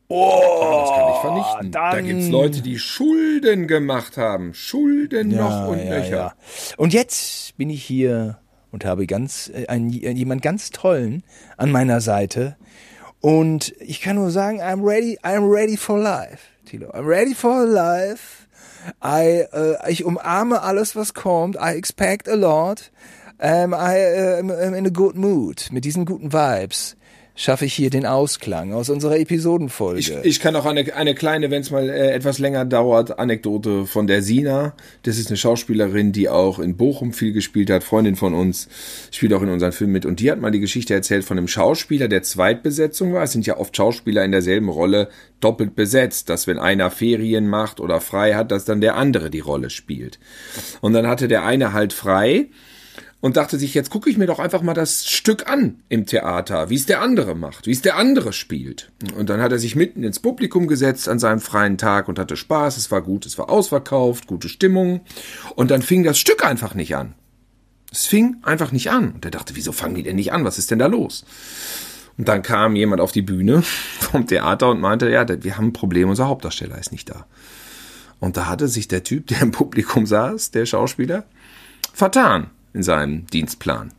[0.07, 1.71] Oh, Das kann ich vernichten.
[1.71, 4.53] Da dann- gibt's Leute, die Schulden gemacht haben.
[4.53, 6.35] Schulden noch und nöcher.
[6.77, 8.37] Und jetzt bin ich hier
[8.71, 11.23] und habe ganz äh, einen, jemand ganz tollen
[11.57, 12.55] an meiner Seite.
[13.19, 16.37] Und ich kann nur sagen, I'm ready, I'm ready for life,
[16.75, 16.91] Tilo.
[16.93, 18.47] I'm ready for life.
[19.01, 21.55] I, äh, ich umarme alles, was kommt.
[21.55, 22.91] I expect a lot.
[23.37, 25.69] Um, I äh, am in a good mood.
[25.71, 26.95] Mit diesen guten Vibes
[27.35, 29.99] schaffe ich hier den Ausklang aus unserer Episodenfolge.
[29.99, 33.85] Ich, ich kann auch eine, eine kleine, wenn es mal äh, etwas länger dauert, Anekdote
[33.85, 34.73] von der Sina.
[35.03, 38.69] Das ist eine Schauspielerin, die auch in Bochum viel gespielt hat, Freundin von uns,
[39.11, 40.05] spielt auch in unseren Filmen mit.
[40.05, 43.23] Und die hat mal die Geschichte erzählt von einem Schauspieler, der Zweitbesetzung war.
[43.23, 45.09] Es sind ja oft Schauspieler in derselben Rolle
[45.41, 49.41] doppelt besetzt, dass wenn einer Ferien macht oder frei hat, dass dann der andere die
[49.41, 50.19] Rolle spielt.
[50.79, 52.47] Und dann hatte der eine halt frei
[53.25, 56.69] und dachte sich, jetzt gucke ich mir doch einfach mal das Stück an im Theater,
[56.69, 58.91] wie es der andere macht, wie es der andere spielt.
[59.17, 62.37] Und dann hat er sich mitten ins Publikum gesetzt an seinem freien Tag und hatte
[62.37, 65.01] Spaß, es war gut, es war ausverkauft, gute Stimmung.
[65.55, 67.15] Und dann fing das Stück einfach nicht an.
[67.91, 69.13] Es fing einfach nicht an.
[69.13, 70.45] Und er dachte, wieso fangen die denn nicht an?
[70.45, 71.25] Was ist denn da los?
[72.19, 73.63] Und dann kam jemand auf die Bühne
[74.01, 77.25] vom Theater und meinte, ja, wir haben ein Problem, unser Hauptdarsteller ist nicht da.
[78.19, 81.25] Und da hatte sich der Typ, der im Publikum saß, der Schauspieler,
[81.91, 83.93] vertan in seinem Dienstplan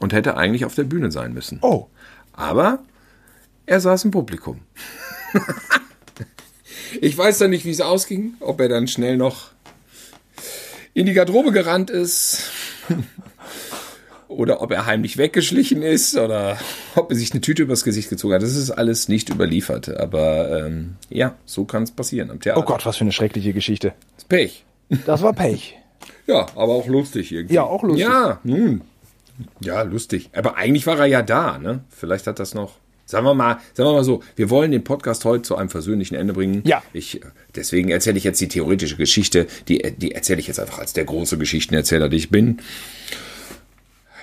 [0.00, 1.58] und hätte eigentlich auf der Bühne sein müssen.
[1.60, 1.86] Oh.
[2.32, 2.80] Aber
[3.66, 4.60] er saß im Publikum.
[7.00, 9.50] ich weiß dann nicht, wie es ausging, ob er dann schnell noch
[10.94, 12.50] in die Garderobe gerannt ist
[14.28, 16.58] oder ob er heimlich weggeschlichen ist oder
[16.94, 18.42] ob er sich eine Tüte übers Gesicht gezogen hat.
[18.42, 22.60] Das ist alles nicht überliefert, aber ähm, ja, so kann es passieren am Theater.
[22.60, 23.92] Oh Gott, was für eine schreckliche Geschichte.
[24.14, 24.64] Das ist Pech.
[25.04, 25.76] Das war Pech.
[26.26, 27.54] Ja, aber auch lustig irgendwie.
[27.54, 28.06] Ja, auch lustig.
[28.06, 28.82] Ja, nun.
[29.60, 30.30] Ja, lustig.
[30.32, 31.80] Aber eigentlich war er ja da, ne?
[31.90, 32.76] Vielleicht hat das noch.
[33.04, 36.16] Sagen wir mal, sagen wir mal so, wir wollen den Podcast heute zu einem versöhnlichen
[36.16, 36.62] Ende bringen.
[36.64, 36.82] Ja.
[36.92, 37.20] Ich,
[37.54, 41.04] deswegen erzähle ich jetzt die theoretische Geschichte, die, die erzähle ich jetzt einfach als der
[41.04, 42.60] große Geschichtenerzähler, der ich bin.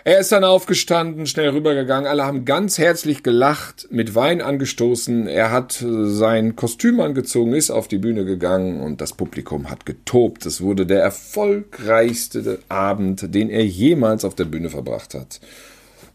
[0.09, 2.09] Er ist dann aufgestanden, schnell rübergegangen.
[2.09, 5.27] Alle haben ganz herzlich gelacht, mit Wein angestoßen.
[5.27, 10.47] Er hat sein Kostüm angezogen, ist auf die Bühne gegangen und das Publikum hat getobt.
[10.47, 15.41] Es wurde der erfolgreichste Abend, den er jemals auf der Bühne verbracht hat.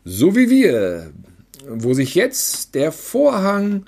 [0.04, 1.12] So wie wir,
[1.68, 3.86] wo sich jetzt der Vorhang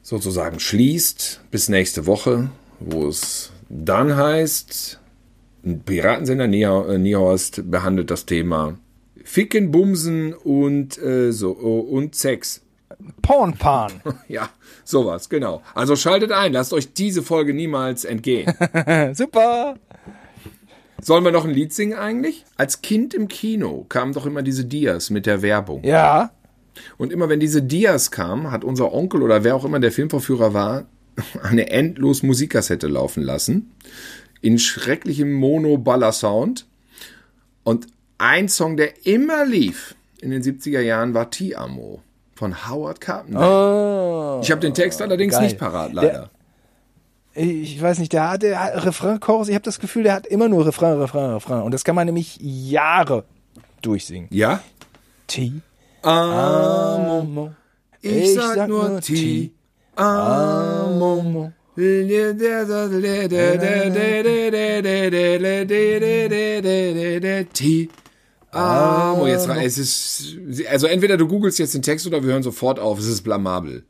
[0.00, 2.48] sozusagen schließt bis nächste Woche,
[2.80, 4.98] wo es dann heißt,
[5.62, 8.78] Piratensender Niehorst behandelt das Thema
[9.24, 12.62] Ficken, Bumsen und äh, so und Sex.
[13.22, 13.92] Pornpan.
[14.28, 14.48] Ja,
[14.84, 15.62] sowas, genau.
[15.74, 18.52] Also schaltet ein, lasst euch diese Folge niemals entgehen.
[19.12, 19.76] Super.
[21.00, 22.44] Sollen wir noch ein Lied singen eigentlich?
[22.56, 25.84] Als Kind im Kino kamen doch immer diese Dias mit der Werbung.
[25.84, 26.32] Ja.
[26.96, 30.54] Und immer wenn diese Dias kamen, hat unser Onkel oder wer auch immer der Filmvorführer
[30.54, 30.86] war,
[31.42, 33.72] eine endlos Musikkassette laufen lassen
[34.40, 36.66] in schrecklichem Mono-Baller-Sound.
[37.64, 37.86] Und
[38.18, 42.02] ein Song, der immer lief in den 70er Jahren, war Ti-Amo
[42.34, 43.40] von Howard Carpenter.
[43.40, 45.42] Oh, ich habe den Text allerdings geil.
[45.44, 46.30] nicht parat, leider.
[47.34, 50.26] ich weiß nicht, der hat, der hat Refrain, Chorus, ich habe das Gefühl, der hat
[50.26, 51.62] immer nur Refrain, Refrain, Refrain.
[51.62, 53.24] Und das kann man nämlich Jahre
[53.82, 54.28] durchsingen.
[54.32, 54.60] ja?
[55.26, 55.52] T.
[56.02, 57.20] Amo.
[57.20, 57.52] Amo.
[58.00, 59.52] Ich, sag, nur Ti.
[59.96, 61.52] Amo.
[68.50, 69.26] Amo.
[69.26, 70.36] Jetzt es ist,
[70.68, 72.98] also entweder du googelst jetzt den Text oder wir hören sofort auf.
[72.98, 73.84] Es ist blamabel.